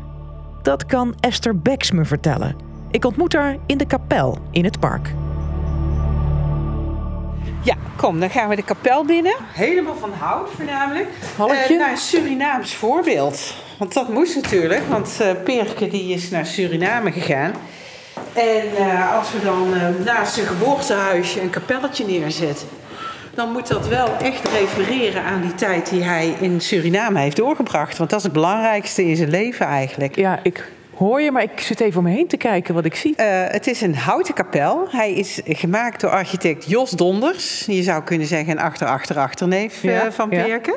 Dat 0.61 0.85
kan 0.85 1.15
Esther 1.19 1.59
Becks 1.59 1.91
me 1.91 2.05
vertellen. 2.05 2.55
Ik 2.91 3.05
ontmoet 3.05 3.33
haar 3.33 3.57
in 3.65 3.77
de 3.77 3.85
kapel 3.85 4.37
in 4.51 4.63
het 4.63 4.79
park. 4.79 5.13
Ja, 7.61 7.75
kom, 7.95 8.19
dan 8.19 8.29
gaan 8.29 8.49
we 8.49 8.55
de 8.55 8.63
kapel 8.63 9.05
binnen. 9.05 9.35
Helemaal 9.51 9.95
van 9.95 10.11
hout 10.19 10.49
voornamelijk. 10.55 11.07
Halletje? 11.37 11.73
Uh, 11.73 11.79
naar 11.79 11.91
een 11.91 11.97
Surinaams 11.97 12.75
voorbeeld. 12.75 13.55
Want 13.77 13.93
dat 13.93 14.09
moest 14.09 14.35
natuurlijk, 14.35 14.81
want 14.89 15.19
uh, 15.21 15.27
Perke 15.43 15.87
die 15.87 16.13
is 16.13 16.29
naar 16.29 16.45
Suriname 16.45 17.11
gegaan. 17.11 17.51
En 18.33 18.65
uh, 18.79 19.17
als 19.17 19.31
we 19.31 19.41
dan 19.43 19.69
naast 20.03 20.33
zijn 20.33 20.47
geboortehuisje 20.47 21.41
een 21.41 21.49
kapelletje 21.49 22.05
neerzetten... 22.05 22.67
dan 23.35 23.51
moet 23.51 23.67
dat 23.67 23.87
wel 23.87 24.17
echt 24.17 24.47
refereren 24.47 25.23
aan 25.23 25.41
die 25.41 25.55
tijd 25.55 25.89
die 25.89 26.03
hij 26.03 26.35
in 26.39 26.61
Suriname 26.61 27.19
heeft 27.19 27.35
doorgebracht. 27.35 27.97
Want 27.97 28.09
dat 28.09 28.19
is 28.19 28.25
het 28.25 28.33
belangrijkste 28.33 29.05
in 29.05 29.15
zijn 29.15 29.29
leven 29.29 29.65
eigenlijk. 29.65 30.15
Ja, 30.15 30.39
ik 30.43 30.71
hoor 30.95 31.21
je, 31.21 31.31
maar 31.31 31.43
ik 31.43 31.59
zit 31.59 31.79
even 31.79 31.97
om 31.97 32.03
me 32.03 32.11
heen 32.11 32.27
te 32.27 32.37
kijken 32.37 32.73
wat 32.73 32.85
ik 32.85 32.95
zie. 32.95 33.13
Uh, 33.17 33.25
het 33.47 33.67
is 33.67 33.81
een 33.81 33.95
houten 33.95 34.33
kapel. 34.33 34.87
Hij 34.89 35.13
is 35.13 35.41
gemaakt 35.45 36.01
door 36.01 36.09
architect 36.09 36.69
Jos 36.69 36.91
Donders. 36.91 37.65
Je 37.65 37.83
zou 37.83 38.03
kunnen 38.03 38.27
zeggen 38.27 38.51
een 38.51 38.63
achter-achter-achterneef 38.63 39.81
ja, 39.81 40.05
uh, 40.05 40.11
van 40.11 40.29
Perken. 40.29 40.75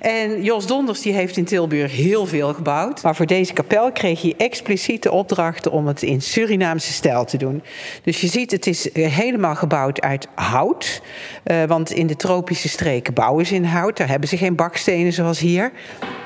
Ja. 0.00 0.08
En 0.08 0.42
Jos 0.42 0.66
Donders 0.66 1.00
die 1.00 1.12
heeft 1.12 1.36
in 1.36 1.44
Tilburg 1.44 1.96
heel 1.96 2.26
veel 2.26 2.54
gebouwd. 2.54 3.02
Maar 3.02 3.16
voor 3.16 3.26
deze 3.26 3.52
kapel 3.52 3.92
kreeg 3.92 4.22
hij 4.22 4.34
expliciet 4.36 5.02
de 5.02 5.10
opdracht 5.10 5.68
om 5.68 5.86
het 5.86 6.02
in 6.02 6.22
Surinaamse 6.22 6.92
stijl 6.92 7.24
te 7.24 7.36
doen. 7.36 7.62
Dus 8.02 8.20
je 8.20 8.26
ziet, 8.26 8.50
het 8.50 8.66
is 8.66 8.88
helemaal 8.92 9.54
gebouwd 9.54 10.00
uit 10.00 10.28
hout. 10.34 11.02
Uh, 11.44 11.64
want 11.64 11.90
in 11.90 12.06
de 12.06 12.16
tropische 12.16 12.68
streken 12.68 13.14
bouwen 13.14 13.46
ze 13.46 13.54
in 13.54 13.64
hout. 13.64 13.96
Daar 13.96 14.08
hebben 14.08 14.28
ze 14.28 14.36
geen 14.36 14.54
bakstenen 14.54 15.12
zoals 15.12 15.38
hier. 15.38 15.72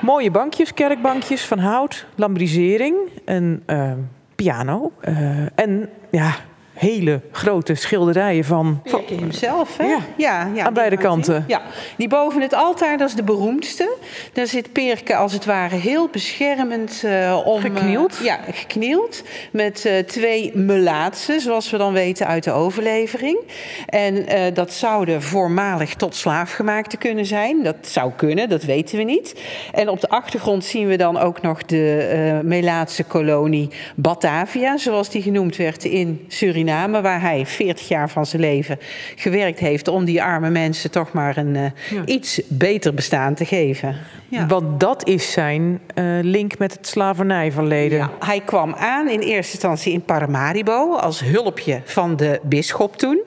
Mooie 0.01 0.31
bankjes, 0.31 0.73
kerkbankjes 0.73 1.45
van 1.45 1.59
hout, 1.59 2.05
lambrisering 2.15 2.95
een 3.25 3.63
uh, 3.67 3.91
piano. 4.35 4.91
Uh, 5.07 5.45
en 5.55 5.89
ja, 6.11 6.35
hele 6.75 7.21
grote 7.31 7.75
schilderijen 7.75 8.43
van. 8.43 8.79
Perke 8.83 9.15
hemzelf, 9.15 9.77
hè? 9.77 9.85
Ja, 9.85 9.99
ja, 10.17 10.51
ja 10.53 10.65
aan 10.65 10.73
beide 10.73 10.97
kanten. 10.97 11.45
Ja, 11.47 11.61
die 11.97 12.07
boven 12.07 12.41
het 12.41 12.53
altaar, 12.53 12.97
dat 12.97 13.09
is 13.09 13.15
de 13.15 13.23
beroemdste. 13.23 13.95
Daar 14.33 14.47
zit 14.47 14.71
Perke 14.71 15.15
als 15.15 15.33
het 15.33 15.45
ware 15.45 15.75
heel 15.75 16.07
beschermend 16.11 17.01
uh, 17.05 17.41
om. 17.45 17.61
Geknield? 17.61 18.19
ja, 18.23 18.39
geknield. 18.51 19.23
Met 19.51 19.85
uh, 19.85 19.97
twee 19.97 20.51
melaatsen, 20.53 21.41
zoals 21.41 21.69
we 21.69 21.77
dan 21.77 21.93
weten 21.93 22.27
uit 22.27 22.43
de 22.43 22.51
overlevering. 22.51 23.37
En 23.85 24.25
dat 24.53 24.73
zouden 24.73 25.21
voormalig 25.21 25.93
tot 25.93 26.15
slaafgemaakte 26.15 26.97
kunnen 26.97 27.25
zijn. 27.25 27.63
Dat 27.63 27.75
zou 27.81 28.11
kunnen, 28.15 28.49
dat 28.49 28.63
weten 28.63 28.97
we 28.97 29.03
niet. 29.03 29.35
En 29.73 29.89
op 29.89 30.01
de 30.01 30.09
achtergrond 30.09 30.65
zien 30.65 30.87
we 30.87 30.95
dan 30.95 31.17
ook 31.17 31.41
nog 31.41 31.63
de 31.63 32.39
Melaatse 32.43 33.03
kolonie 33.03 33.69
Batavia, 33.95 34.77
zoals 34.77 35.09
die 35.09 35.21
genoemd 35.21 35.55
werd 35.55 35.83
in 35.83 36.25
Suriname. 36.27 36.64
Suriname, 36.65 37.01
waar 37.01 37.21
hij 37.21 37.45
40 37.45 37.87
jaar 37.87 38.09
van 38.09 38.25
zijn 38.25 38.41
leven 38.41 38.79
gewerkt 39.15 39.59
heeft 39.59 39.87
om 39.87 40.05
die 40.05 40.23
arme 40.23 40.49
mensen 40.49 40.91
toch 40.91 41.11
maar 41.11 41.37
een 41.37 41.55
uh, 41.55 41.63
ja. 41.89 42.05
iets 42.05 42.41
beter 42.47 42.93
bestaan 42.93 43.33
te 43.33 43.45
geven. 43.45 43.95
Ja. 44.29 44.45
Want 44.45 44.79
dat 44.79 45.07
is 45.07 45.31
zijn 45.31 45.81
uh, 45.95 46.05
link 46.21 46.57
met 46.57 46.73
het 46.73 46.87
slavernijverleden. 46.87 47.97
Ja, 47.97 48.11
hij 48.19 48.41
kwam 48.45 48.73
aan 48.73 49.09
in 49.09 49.19
eerste 49.19 49.51
instantie 49.51 49.93
in 49.93 50.01
Paramaribo 50.01 50.95
als 50.95 51.19
hulpje 51.19 51.81
van 51.83 52.15
de 52.15 52.39
bisschop 52.43 52.97
toen. 52.97 53.21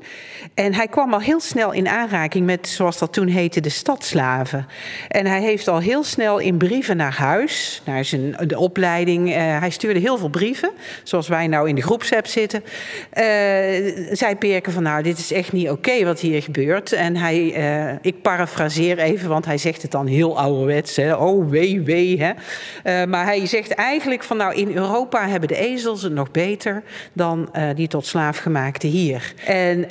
En 0.59 0.75
hij 0.75 0.89
kwam 0.89 1.13
al 1.13 1.21
heel 1.21 1.41
snel 1.41 1.73
in 1.73 1.89
aanraking 1.89 2.47
met, 2.47 2.69
zoals 2.69 2.99
dat 2.99 3.13
toen 3.13 3.27
heette, 3.27 3.61
de 3.61 3.69
stadslaven. 3.69 4.67
En 5.09 5.27
hij 5.27 5.41
heeft 5.41 5.69
al 5.69 5.79
heel 5.79 6.05
snel 6.05 6.39
in 6.39 6.57
brieven 6.57 6.97
naar 6.97 7.15
huis, 7.15 7.83
naar 7.85 8.05
zijn 8.05 8.37
de 8.47 8.59
opleiding. 8.59 9.29
Uh, 9.29 9.35
hij 9.37 9.71
stuurde 9.71 10.01
heel 10.01 10.19
veel 10.19 10.29
brieven, 10.29 10.71
zoals 11.03 11.29
wij 11.29 11.47
nou 11.47 11.69
in 11.69 11.75
de 11.75 11.83
groepsapp 11.83 12.27
zitten. 12.27 12.65
Uh, 12.65 13.25
zei 14.13 14.37
Perke 14.39 14.71
van, 14.71 14.83
nou, 14.83 15.03
dit 15.03 15.19
is 15.19 15.33
echt 15.33 15.53
niet 15.53 15.71
oké 15.71 16.05
wat 16.05 16.21
hier 16.21 16.43
gebeurt. 16.43 16.93
En 16.93 17.17
hij, 17.17 17.39
uh, 17.91 17.97
ik 18.01 18.23
parafraseer 18.23 18.99
even, 18.99 19.29
want 19.29 19.45
hij 19.45 19.59
zegt 19.59 19.83
het 19.83 19.91
dan 19.91 20.07
heel 20.07 20.39
ouderwets. 20.39 20.97
Hè? 20.97 21.15
Oh, 21.15 21.51
wee, 21.51 21.81
wee. 21.81 22.23
Hè? 22.23 23.07
maar 23.07 23.25
hij 23.25 23.47
zegt 23.47 23.71
eigenlijk 23.71 24.23
van, 24.23 24.37
nou, 24.37 24.55
in 24.55 24.77
Europa 24.77 25.29
hebben 25.29 25.49
de 25.49 25.57
ezels 25.57 26.03
het 26.03 26.13
nog 26.13 26.31
beter 26.31 26.83
dan 27.13 27.51
die 27.75 27.89
tot 27.89 28.07
slaafgemaakte 28.07 28.87
hier. 28.87 29.33
En 29.47 29.87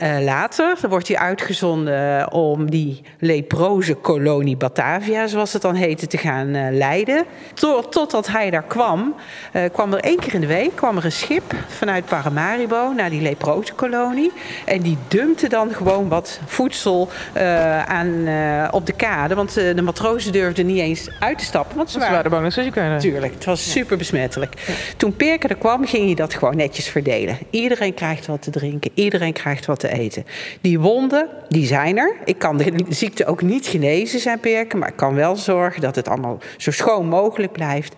later 0.58 0.82
dan 0.82 0.90
wordt 0.90 1.08
hij 1.08 1.18
uitgezonden 1.18 2.32
om 2.32 2.70
die 2.70 3.02
leproze 3.20 3.94
kolonie 3.94 4.58
Batavia, 4.58 5.28
zoals 5.28 5.54
het 5.54 5.62
dan 5.62 5.76
heette, 5.76 6.08
te 6.08 6.18
gaan 6.18 6.56
uh, 6.56 6.68
leiden. 6.72 7.26
Tot, 7.54 7.92
totdat 7.92 8.28
hij 8.28 8.50
daar 8.50 8.64
kwam, 8.64 9.16
uh, 9.54 9.62
kwam 9.72 9.94
er 9.94 10.00
één 10.00 10.20
keer 10.20 10.34
in 10.34 10.42
de 10.42 10.48
week 10.48 10.76
kwam 10.76 10.98
er 10.98 11.06
een 11.06 11.12
schip 11.12 11.54
vanuit 11.68 12.06
Paramaribo 12.06 12.94
naar 12.96 13.10
die 13.10 13.22
leproze 13.22 13.74
kolonie. 13.74 14.32
En 14.66 14.82
die 14.82 14.98
dumpte 15.08 15.50
dan 15.50 15.74
gewoon 15.74 16.10
wat 16.10 16.40
voedsel 16.46 17.10
uh, 17.38 17.84
aan, 17.84 18.28
op 18.72 18.86
de 18.86 18.94
kade. 18.94 19.36
Want 19.36 19.54
de 19.54 19.82
matrozen 19.82 20.32
durfden 20.32 20.66
niet 20.66 20.80
eens 20.80 21.10
uit 21.20 21.38
te 21.38 21.44
stappen. 21.44 21.78
Want 21.78 21.90
ze 21.90 22.00
waren, 22.00 22.14
waren 22.16 22.32
bang 22.32 22.44
dat 22.44 22.54
ze 22.54 22.64
ziek 22.64 22.76
werden. 22.76 23.00
Tuurlijk, 23.00 23.34
het 23.34 23.46
was 23.46 23.72
super 23.72 23.98
besmettelijk. 23.98 24.54
Ja. 24.68 24.74
Toen 24.98 25.16
Perke 25.16 25.48
er 25.48 25.56
kwam, 25.56 25.86
ging 25.86 26.06
hij 26.06 26.16
dat 26.16 26.34
gewoon 26.34 26.56
netjes 26.56 26.88
verdelen. 26.88 27.38
Iedereen 27.50 27.94
krijgt 27.94 28.26
wat 28.26 28.42
te 28.42 28.50
drinken, 28.50 28.92
iedereen 28.94 29.34
krijgt 29.34 29.66
wat 29.66 29.80
te 29.80 29.92
eten. 29.92 30.26
Die 30.62 30.80
wonden, 30.80 31.28
die 31.50 31.66
zijn 31.66 31.98
er. 31.98 32.16
Ik 32.26 32.40
kan 32.40 32.58
de 32.58 32.86
ziekte 32.90 33.26
ook 33.26 33.42
niet 33.42 33.68
genezen, 33.68 34.20
zijn 34.20 34.40
Perken, 34.40 34.80
maar 34.80 34.90
ik 34.90 34.96
kan 34.96 35.16
wel 35.16 35.36
zorgen 35.36 35.82
dat 35.82 35.96
het 35.96 36.08
allemaal 36.08 36.40
zo 36.58 36.72
schoon 36.72 37.08
mogelijk 37.08 37.52
blijft. 37.52 37.96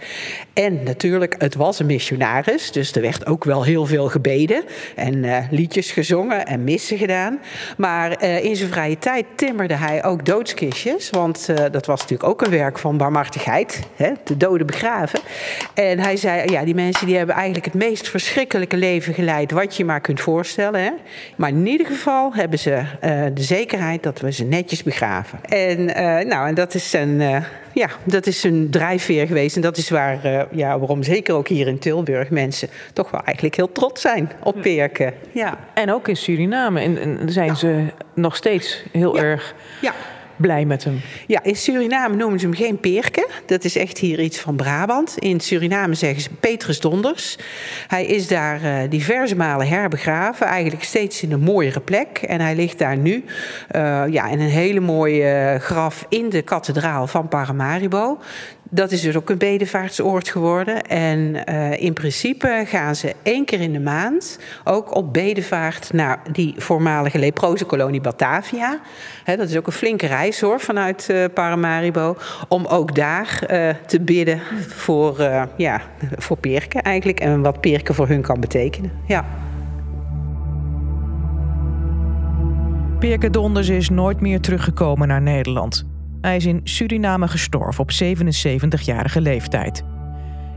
En 0.54 0.84
natuurlijk, 0.84 1.36
het 1.38 1.56
was 1.56 1.80
een 1.80 1.86
missionaris, 1.86 2.72
dus 2.72 2.92
er 2.92 3.02
werd 3.02 3.26
ook 3.26 3.44
wel 3.44 3.64
heel 3.64 3.86
veel 3.86 4.08
gebeden 4.08 4.64
en 4.96 5.24
uh, 5.24 5.38
liedjes 5.50 5.92
gezongen 5.92 6.46
en 6.46 6.64
missen 6.64 6.98
gedaan. 6.98 7.40
Maar 7.78 8.24
uh, 8.24 8.44
in 8.44 8.56
zijn 8.56 8.70
vrije 8.70 8.98
tijd 8.98 9.26
timmerde 9.36 9.74
hij 9.74 10.04
ook 10.04 10.26
doodskistjes, 10.26 11.10
want 11.10 11.48
uh, 11.50 11.56
dat 11.72 11.86
was 11.86 12.02
natuurlijk 12.02 12.30
ook 12.30 12.42
een 12.42 12.52
werk 12.52 12.80
van 12.80 12.98
barmhartigheid, 12.98 13.80
hè, 13.96 14.12
de 14.24 14.38
doden 14.38 14.68
begraven. 14.68 15.20
En 15.74 16.00
hij 16.00 16.18
zei, 16.18 16.52
ja, 16.52 16.64
die 16.64 16.76
mensen 16.76 17.06
die 17.06 17.18
hebben 17.18 17.36
eigenlijk 17.36 17.66
het 17.66 17.74
meest 17.74 18.10
verschrikkelijke 18.10 18.78
leven 18.78 19.14
geleid 19.14 19.52
wat 19.52 19.78
je 19.78 19.86
maar 19.86 20.02
kunt 20.02 20.22
voorstellen. 20.22 20.82
Hè. 20.82 20.92
Maar 21.36 21.50
in 21.50 21.68
ieder 21.68 21.88
geval 21.88 22.34
hebben 22.40 22.60
ze 22.60 22.72
uh, 22.72 23.26
de 23.34 23.44
zekerheid 23.44 24.04
dat 24.04 24.20
we 24.20 24.32
ze 24.32 24.44
netjes 24.44 24.84
begraven. 24.84 25.40
En, 25.46 25.80
uh, 25.80 25.96
nou, 26.30 26.48
en 26.48 26.54
dat 26.54 26.74
is 26.74 26.94
een. 26.94 27.20
Uh, 27.20 27.38
ja, 27.74 27.90
dat 28.04 28.28
is 28.28 28.44
een 28.44 28.68
drijfveer 28.70 29.28
geweest. 29.28 29.56
En 29.56 29.62
dat 29.62 29.78
is 29.78 29.90
waar, 29.90 30.48
ja, 30.52 30.80
waarom 30.80 31.04
zeker 31.04 31.36
ook 31.36 31.48
hier 31.48 31.68
in 31.68 31.80
Tilburg 31.80 32.30
mensen 32.30 32.70
toch 32.94 33.12
wel 33.12 33.22
eigenlijk 33.24 33.56
heel 33.56 33.72
trots 33.72 34.02
zijn 34.02 34.32
op 34.44 34.62
Perken. 34.62 35.14
Ja. 35.32 35.58
En 35.74 35.92
ook 35.92 36.08
in 36.08 36.18
Suriname 36.18 36.82
en, 36.82 37.20
en 37.20 37.32
zijn 37.32 37.48
ja. 37.48 37.56
ze 37.56 37.84
nog 38.14 38.36
steeds 38.36 38.84
heel 38.92 39.16
ja. 39.16 39.22
erg. 39.22 39.56
Ja 39.82 39.94
blij 40.40 40.66
met 40.66 40.84
hem. 40.84 41.02
Ja, 41.28 41.44
in 41.44 41.56
Suriname 41.56 42.16
noemen 42.16 42.40
ze 42.40 42.46
hem 42.46 42.56
geen 42.56 42.80
Perke. 42.80 43.30
Dat 43.46 43.64
is 43.64 43.76
echt 43.76 43.98
hier 43.98 44.20
iets 44.20 44.40
van 44.40 44.56
Brabant. 44.56 45.18
In 45.18 45.40
Suriname 45.40 45.94
zeggen 45.94 46.22
ze 46.22 46.30
Petrus 46.40 46.80
Donders. 46.80 47.38
Hij 47.88 48.06
is 48.06 48.28
daar 48.28 48.64
uh, 48.64 48.90
diverse 48.90 49.36
malen 49.36 49.68
herbegraven. 49.68 50.48
Eigenlijk 50.48 50.84
steeds 50.84 51.24
in 51.24 51.32
een 51.32 51.40
mooiere 51.40 51.80
plek. 51.80 52.18
En 52.18 52.42
hij 52.42 52.56
ligt 52.56 52.80
daar 52.80 52.98
nu 52.98 53.24
uh, 53.76 54.04
ja, 54.10 54.28
in 54.28 54.40
een 54.40 54.50
hele 54.50 54.80
mooie 54.80 55.58
graf 55.62 56.06
in 56.10 56.30
de 56.30 56.42
kathedraal 56.42 57.08
van 57.08 57.28
Paramaribo. 57.28 58.20
Dat 58.72 58.92
is 58.92 59.02
dus 59.02 59.16
ook 59.16 59.30
een 59.30 59.38
bedevaartsoord 59.38 60.30
geworden. 60.30 60.82
En 60.82 61.44
uh, 61.50 61.82
in 61.82 61.94
principe 61.94 62.64
gaan 62.66 62.96
ze 62.96 63.14
één 63.24 63.46
keer 63.46 63.60
in 63.60 63.74
de 63.74 63.80
maand 63.80 64.40
ook 64.64 64.96
op 64.96 65.14
bedevaart 65.14 65.94
naar 65.94 66.20
die 66.32 66.54
voormalige 66.58 67.20
leprozenkolonie 67.20 68.02
Batavia. 68.02 68.80
Dat 69.26 69.50
is 69.50 69.58
ook 69.58 69.68
een 69.68 69.74
flinke 69.74 70.08
reis 70.08 70.42
hoor, 70.42 70.60
vanuit 70.60 71.08
uh, 71.12 71.26
Paramaribo. 71.34 72.18
Om 72.48 72.66
ook 72.66 72.96
daar 72.96 73.44
uh, 73.52 73.70
te 73.86 74.02
bidden 74.02 74.40
voor, 74.68 75.30
ja, 75.58 75.82
voor 76.18 76.38
Perken 76.38 76.82
eigenlijk. 76.82 77.20
En 77.20 77.42
wat 77.42 77.62
Perken 77.62 77.96
voor 77.96 78.08
hun 78.08 78.22
kan 78.22 78.40
betekenen. 78.40 78.92
Ja. 79.08 79.26
Perke 83.00 83.30
Donders 83.30 83.70
is 83.70 83.90
nooit 83.90 84.22
meer 84.22 84.40
teruggekomen 84.40 85.08
naar 85.08 85.22
Nederland. 85.22 85.86
Hij 86.22 86.36
is 86.36 86.46
in 86.46 86.62
Suriname 86.64 87.28
gestorven 87.28 87.84
op 87.84 87.92
77-jarige 88.04 89.22
leeftijd. 89.22 89.84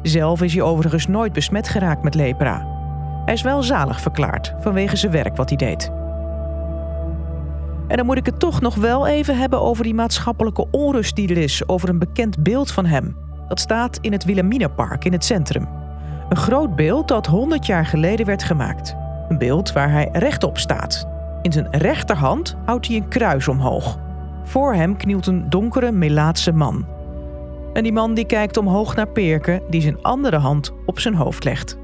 Zelf 0.02 0.42
is 0.42 0.52
hij 0.52 0.62
overigens 0.62 1.06
nooit 1.06 1.32
besmet 1.32 1.68
geraakt 1.68 2.02
met 2.02 2.14
lepra. 2.14 2.66
Hij 3.24 3.34
is 3.34 3.42
wel 3.42 3.62
zalig 3.62 4.00
verklaard 4.00 4.54
vanwege 4.60 4.96
zijn 4.96 5.12
werk 5.12 5.36
wat 5.36 5.48
hij 5.48 5.58
deed. 5.58 5.90
En 7.88 7.96
dan 7.96 8.06
moet 8.06 8.18
ik 8.18 8.26
het 8.26 8.38
toch 8.38 8.60
nog 8.60 8.74
wel 8.74 9.06
even 9.06 9.38
hebben 9.38 9.60
over 9.60 9.84
die 9.84 9.94
maatschappelijke 9.94 10.66
onrust 10.70 11.16
die 11.16 11.28
er 11.28 11.38
is 11.38 11.68
over 11.68 11.88
een 11.88 11.98
bekend 11.98 12.42
beeld 12.42 12.70
van 12.70 12.86
hem. 12.86 13.16
Dat 13.48 13.60
staat 13.60 13.98
in 14.00 14.12
het 14.12 14.24
Wilhelminapark 14.24 15.04
in 15.04 15.12
het 15.12 15.24
centrum. 15.24 15.68
Een 16.28 16.36
groot 16.36 16.76
beeld 16.76 17.08
dat 17.08 17.26
100 17.26 17.66
jaar 17.66 17.86
geleden 17.86 18.26
werd 18.26 18.42
gemaakt. 18.42 18.96
Een 19.28 19.38
beeld 19.38 19.72
waar 19.72 19.90
hij 19.90 20.08
rechtop 20.12 20.58
staat. 20.58 21.08
In 21.42 21.52
zijn 21.52 21.70
rechterhand 21.70 22.56
houdt 22.64 22.86
hij 22.86 22.96
een 22.96 23.08
kruis 23.08 23.48
omhoog. 23.48 23.98
Voor 24.42 24.74
hem 24.74 24.96
knielt 24.96 25.26
een 25.26 25.50
donkere 25.50 25.92
Melaatse 25.92 26.52
man. 26.52 26.86
En 27.72 27.82
die 27.82 27.92
man 27.92 28.14
die 28.14 28.26
kijkt 28.26 28.56
omhoog 28.56 28.94
naar 28.96 29.08
Perke, 29.08 29.62
die 29.70 29.80
zijn 29.80 30.02
andere 30.02 30.36
hand 30.36 30.72
op 30.86 31.00
zijn 31.00 31.14
hoofd 31.14 31.44
legt. 31.44 31.78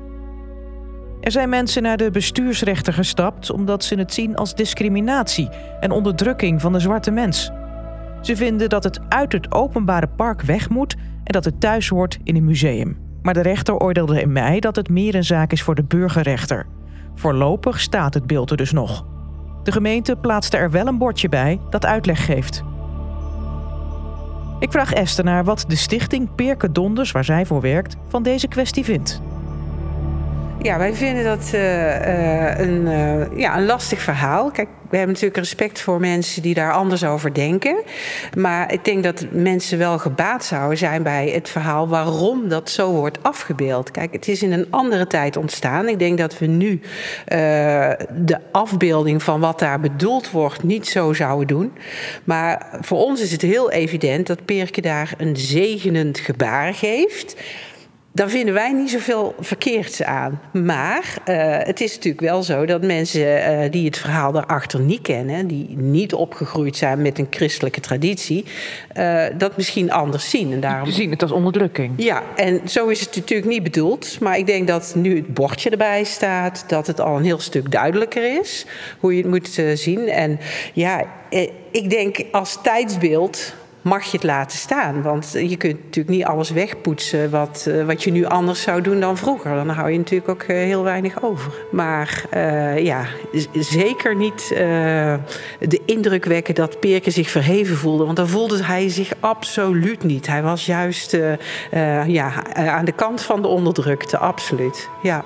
Er 1.20 1.30
zijn 1.30 1.48
mensen 1.48 1.82
naar 1.82 1.96
de 1.96 2.10
bestuursrechter 2.10 2.92
gestapt 2.92 3.50
omdat 3.50 3.84
ze 3.84 3.94
het 3.94 4.14
zien 4.14 4.36
als 4.36 4.54
discriminatie 4.54 5.48
en 5.80 5.90
onderdrukking 5.90 6.60
van 6.60 6.72
de 6.72 6.80
zwarte 6.80 7.10
mens. 7.10 7.50
Ze 8.20 8.36
vinden 8.36 8.68
dat 8.68 8.84
het 8.84 9.00
uit 9.08 9.32
het 9.32 9.52
openbare 9.52 10.08
park 10.08 10.42
weg 10.42 10.68
moet 10.68 10.94
en 11.24 11.32
dat 11.32 11.44
het 11.44 11.60
thuis 11.60 11.88
hoort 11.88 12.18
in 12.24 12.36
een 12.36 12.44
museum. 12.44 12.96
Maar 13.22 13.34
de 13.34 13.40
rechter 13.42 13.76
oordeelde 13.76 14.20
in 14.20 14.32
mei 14.32 14.60
dat 14.60 14.76
het 14.76 14.88
meer 14.88 15.14
een 15.14 15.24
zaak 15.24 15.52
is 15.52 15.62
voor 15.62 15.74
de 15.74 15.84
burgerrechter. 15.84 16.66
Voorlopig 17.14 17.80
staat 17.80 18.14
het 18.14 18.26
beeld 18.26 18.50
er 18.50 18.56
dus 18.56 18.72
nog. 18.72 19.04
De 19.68 19.74
gemeente 19.74 20.16
plaatste 20.16 20.56
er 20.56 20.70
wel 20.70 20.86
een 20.86 20.98
bordje 20.98 21.28
bij 21.28 21.60
dat 21.70 21.86
uitleg 21.86 22.24
geeft. 22.24 22.62
Ik 24.58 24.72
vraag 24.72 24.92
Esther 24.92 25.24
naar 25.24 25.44
wat 25.44 25.64
de 25.68 25.76
stichting 25.76 26.34
Peerke 26.34 26.72
Donders, 26.72 27.12
waar 27.12 27.24
zij 27.24 27.46
voor 27.46 27.60
werkt, 27.60 27.96
van 28.06 28.22
deze 28.22 28.48
kwestie 28.48 28.84
vindt. 28.84 29.20
Ja, 30.62 30.78
wij 30.78 30.94
vinden 30.94 31.24
dat 31.24 31.50
uh, 31.54 31.60
uh, 31.60 32.58
een, 32.58 32.86
uh, 32.86 33.38
ja, 33.38 33.56
een 33.56 33.66
lastig 33.66 34.00
verhaal. 34.00 34.50
Kijk, 34.50 34.68
we 34.90 34.96
hebben 34.96 35.14
natuurlijk 35.14 35.40
respect 35.40 35.80
voor 35.80 36.00
mensen 36.00 36.42
die 36.42 36.54
daar 36.54 36.72
anders 36.72 37.04
over 37.04 37.34
denken. 37.34 37.82
Maar 38.36 38.72
ik 38.72 38.84
denk 38.84 39.02
dat 39.02 39.26
mensen 39.30 39.78
wel 39.78 39.98
gebaat 39.98 40.44
zouden 40.44 40.78
zijn 40.78 41.02
bij 41.02 41.28
het 41.28 41.48
verhaal 41.48 41.88
waarom 41.88 42.48
dat 42.48 42.70
zo 42.70 42.90
wordt 42.90 43.22
afgebeeld. 43.22 43.90
Kijk, 43.90 44.12
het 44.12 44.28
is 44.28 44.42
in 44.42 44.52
een 44.52 44.66
andere 44.70 45.06
tijd 45.06 45.36
ontstaan. 45.36 45.88
Ik 45.88 45.98
denk 45.98 46.18
dat 46.18 46.38
we 46.38 46.46
nu 46.46 46.80
de 48.14 48.38
afbeelding 48.52 49.22
van 49.22 49.40
wat 49.40 49.58
daar 49.58 49.80
bedoeld 49.80 50.30
wordt 50.30 50.62
niet 50.62 50.86
zo 50.86 51.12
zouden 51.12 51.46
doen. 51.46 51.72
Maar 52.24 52.78
voor 52.80 52.98
ons 52.98 53.20
is 53.20 53.32
het 53.32 53.42
heel 53.42 53.70
evident 53.70 54.26
dat 54.26 54.44
Perke 54.44 54.80
daar 54.80 55.14
een 55.18 55.36
zegenend 55.36 56.18
gebaar 56.18 56.74
geeft 56.74 57.36
dan 58.18 58.30
vinden 58.30 58.54
wij 58.54 58.72
niet 58.72 58.90
zoveel 58.90 59.34
verkeerds 59.40 60.02
aan. 60.02 60.40
Maar 60.52 61.14
uh, 61.28 61.56
het 61.58 61.80
is 61.80 61.94
natuurlijk 61.94 62.22
wel 62.22 62.42
zo 62.42 62.66
dat 62.66 62.82
mensen 62.82 63.20
uh, 63.20 63.70
die 63.70 63.84
het 63.84 63.98
verhaal 63.98 64.32
daarachter 64.32 64.80
niet 64.80 65.02
kennen, 65.02 65.46
die 65.46 65.76
niet 65.76 66.14
opgegroeid 66.14 66.76
zijn 66.76 67.02
met 67.02 67.18
een 67.18 67.26
christelijke 67.30 67.80
traditie, 67.80 68.44
uh, 68.96 69.24
dat 69.36 69.56
misschien 69.56 69.92
anders 69.92 70.30
zien. 70.30 70.52
En 70.52 70.60
daarom... 70.60 70.90
zien 70.90 71.10
het 71.10 71.22
als 71.22 71.30
onderdrukking. 71.32 71.92
Ja, 71.96 72.22
en 72.36 72.60
zo 72.68 72.86
is 72.86 73.00
het 73.00 73.16
natuurlijk 73.16 73.48
niet 73.48 73.62
bedoeld. 73.62 74.20
Maar 74.20 74.38
ik 74.38 74.46
denk 74.46 74.68
dat 74.68 74.92
nu 74.96 75.16
het 75.16 75.34
bordje 75.34 75.70
erbij 75.70 76.04
staat, 76.04 76.64
dat 76.68 76.86
het 76.86 77.00
al 77.00 77.16
een 77.16 77.24
heel 77.24 77.40
stuk 77.40 77.70
duidelijker 77.70 78.40
is 78.40 78.66
hoe 79.00 79.16
je 79.16 79.22
het 79.22 79.30
moet 79.30 79.62
zien. 79.74 80.08
En 80.08 80.38
ja, 80.72 81.04
ik 81.70 81.90
denk 81.90 82.24
als 82.32 82.58
tijdsbeeld 82.62 83.54
mag 83.82 84.04
je 84.04 84.16
het 84.16 84.22
laten 84.22 84.58
staan. 84.58 85.02
Want 85.02 85.30
je 85.32 85.56
kunt 85.56 85.84
natuurlijk 85.84 86.16
niet 86.16 86.24
alles 86.24 86.50
wegpoetsen 86.50 87.30
wat, 87.30 87.64
uh, 87.68 87.84
wat 87.84 88.02
je 88.02 88.10
nu 88.10 88.24
anders 88.24 88.62
zou 88.62 88.80
doen 88.80 89.00
dan 89.00 89.16
vroeger. 89.16 89.54
Dan 89.54 89.68
hou 89.68 89.90
je 89.90 89.98
natuurlijk 89.98 90.30
ook 90.30 90.42
uh, 90.42 90.48
heel 90.56 90.82
weinig 90.82 91.22
over. 91.22 91.52
Maar 91.70 92.24
uh, 92.34 92.84
ja, 92.84 93.04
zeker 93.52 94.16
niet 94.16 94.48
de 94.48 95.80
indruk 95.84 96.24
wekken 96.24 96.54
dat 96.54 96.80
Peerke 96.80 97.10
zich 97.10 97.30
verheven 97.30 97.76
voelde. 97.76 98.04
Want 98.04 98.16
dan 98.16 98.28
voelde 98.28 98.64
hij 98.64 98.88
zich 98.88 99.12
absoluut 99.20 100.02
niet. 100.02 100.26
Hij 100.26 100.42
was 100.42 100.66
juist 100.66 101.16
ja, 102.06 102.54
aan 102.54 102.84
de 102.84 102.92
kant 102.92 103.22
van 103.22 103.42
de 103.42 103.48
onderdrukte, 103.48 104.18
absoluut. 104.18 104.88
Ja. 105.02 105.24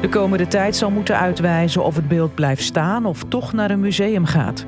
De 0.00 0.08
komende 0.08 0.46
tijd 0.46 0.76
zal 0.76 0.90
moeten 0.90 1.18
uitwijzen 1.18 1.84
of 1.84 1.96
het 1.96 2.08
beeld 2.08 2.34
blijft 2.34 2.62
staan 2.62 3.06
of 3.06 3.24
toch 3.28 3.52
naar 3.52 3.70
een 3.70 3.80
museum 3.80 4.24
gaat. 4.24 4.66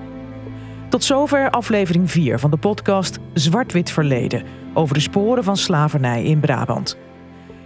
Tot 0.90 1.05
zover 1.05 1.50
aflevering 1.50 2.11
4 2.11 2.38
van 2.38 2.50
de 2.50 2.57
podcast 2.57 3.18
Zwart-Wit 3.33 3.90
Verleden 3.90 4.42
over 4.74 4.94
de 4.94 5.00
sporen 5.00 5.44
van 5.44 5.57
slavernij 5.57 6.24
in 6.24 6.40
Brabant. 6.40 6.96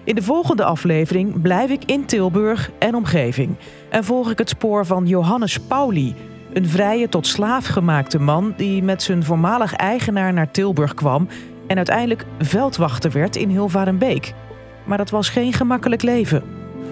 In 0.04 0.14
de 0.14 0.22
volgende 0.22 0.64
aflevering 0.64 1.42
blijf 1.42 1.70
ik 1.70 1.84
in 1.84 2.04
Tilburg 2.04 2.70
en 2.78 2.94
omgeving 2.94 3.56
en 3.90 4.04
volg 4.04 4.30
ik 4.30 4.38
het 4.38 4.48
spoor 4.48 4.86
van 4.86 5.06
Johannes 5.06 5.58
Pauli, 5.58 6.14
een 6.52 6.68
vrije 6.68 7.08
tot 7.08 7.26
slaaf 7.26 7.66
gemaakte 7.66 8.18
man 8.18 8.54
die 8.56 8.82
met 8.82 9.02
zijn 9.02 9.24
voormalig 9.24 9.74
eigenaar 9.74 10.32
naar 10.32 10.50
Tilburg 10.50 10.94
kwam 10.94 11.28
en 11.66 11.76
uiteindelijk 11.76 12.24
veldwachter 12.38 13.10
werd 13.10 13.36
in 13.36 13.48
Hilvarenbeek. 13.48 14.34
Maar 14.84 14.98
dat 14.98 15.10
was 15.10 15.28
geen 15.28 15.52
gemakkelijk 15.52 16.02
leven. 16.02 16.42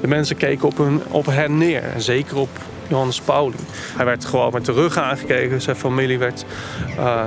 De 0.00 0.08
mensen 0.08 0.36
keken 0.36 0.68
op, 0.68 0.76
hun, 0.76 1.00
op 1.10 1.26
hen 1.26 1.58
neer, 1.58 1.82
zeker 1.96 2.36
op 2.36 2.50
Johannes 2.92 3.20
Pauli. 3.20 3.56
Hij 3.96 4.04
werd 4.04 4.24
gewoon 4.24 4.52
met 4.52 4.64
de 4.64 4.72
rug 4.72 4.96
aangekeken. 4.96 5.60
Zijn 5.60 5.76
familie 5.76 6.18
werd, 6.18 6.44
uh, 6.98 7.24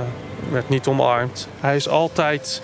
werd 0.50 0.68
niet 0.68 0.86
omarmd. 0.86 1.48
Hij 1.60 1.76
is 1.76 1.88
altijd 1.88 2.62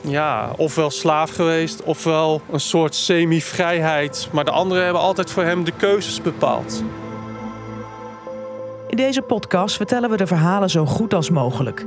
ja, 0.00 0.50
ofwel 0.56 0.90
slaaf 0.90 1.30
geweest, 1.30 1.82
ofwel 1.82 2.40
een 2.50 2.60
soort 2.60 2.94
semi-vrijheid. 2.94 4.28
Maar 4.32 4.44
de 4.44 4.50
anderen 4.50 4.84
hebben 4.84 5.02
altijd 5.02 5.30
voor 5.30 5.42
hem 5.42 5.64
de 5.64 5.72
keuzes 5.76 6.22
bepaald. 6.22 6.82
In 8.88 8.96
deze 8.96 9.22
podcast 9.22 9.76
vertellen 9.76 10.10
we 10.10 10.16
de 10.16 10.26
verhalen 10.26 10.70
zo 10.70 10.86
goed 10.86 11.14
als 11.14 11.30
mogelijk. 11.30 11.84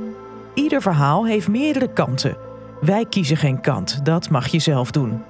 Ieder 0.54 0.82
verhaal 0.82 1.26
heeft 1.26 1.48
meerdere 1.48 1.92
kanten. 1.92 2.36
Wij 2.80 3.04
kiezen 3.04 3.36
geen 3.36 3.60
kant, 3.60 4.04
dat 4.04 4.30
mag 4.30 4.46
je 4.46 4.58
zelf 4.58 4.90
doen. 4.90 5.22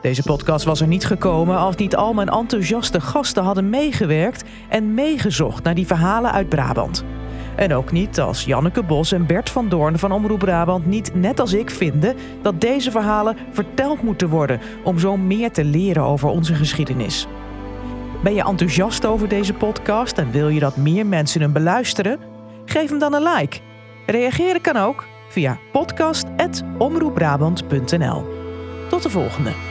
Deze 0.00 0.22
podcast 0.22 0.64
was 0.64 0.80
er 0.80 0.86
niet 0.86 1.06
gekomen 1.06 1.58
als 1.58 1.76
niet 1.76 1.96
al 1.96 2.12
mijn 2.12 2.28
enthousiaste 2.28 3.00
gasten 3.00 3.42
hadden 3.42 3.70
meegewerkt 3.70 4.44
en 4.68 4.94
meegezocht 4.94 5.64
naar 5.64 5.74
die 5.74 5.86
verhalen 5.86 6.32
uit 6.32 6.48
Brabant. 6.48 7.04
En 7.56 7.74
ook 7.74 7.92
niet 7.92 8.20
als 8.20 8.44
Janneke 8.44 8.82
Bos 8.82 9.12
en 9.12 9.26
Bert 9.26 9.50
van 9.50 9.68
Doorn 9.68 9.98
van 9.98 10.12
Omroep 10.12 10.38
Brabant 10.38 10.86
niet 10.86 11.14
net 11.14 11.40
als 11.40 11.52
ik 11.52 11.70
vinden 11.70 12.16
dat 12.42 12.60
deze 12.60 12.90
verhalen 12.90 13.36
verteld 13.52 14.02
moeten 14.02 14.28
worden 14.28 14.60
om 14.84 14.98
zo 14.98 15.16
meer 15.16 15.52
te 15.52 15.64
leren 15.64 16.02
over 16.02 16.28
onze 16.28 16.54
geschiedenis. 16.54 17.26
Ben 18.22 18.34
je 18.34 18.44
enthousiast 18.44 19.06
over 19.06 19.28
deze 19.28 19.54
podcast 19.54 20.18
en 20.18 20.30
wil 20.30 20.48
je 20.48 20.60
dat 20.60 20.76
meer 20.76 21.06
mensen 21.06 21.40
hem 21.40 21.52
beluisteren? 21.52 22.18
Geef 22.64 22.88
hem 22.88 22.98
dan 22.98 23.14
een 23.14 23.32
like. 23.34 23.58
Reageren 24.06 24.60
kan 24.60 24.76
ook 24.76 25.06
via 25.28 25.58
podcast.omroepbrabant.nl. 25.72 28.24
Tot 28.88 29.02
de 29.02 29.10
volgende. 29.10 29.69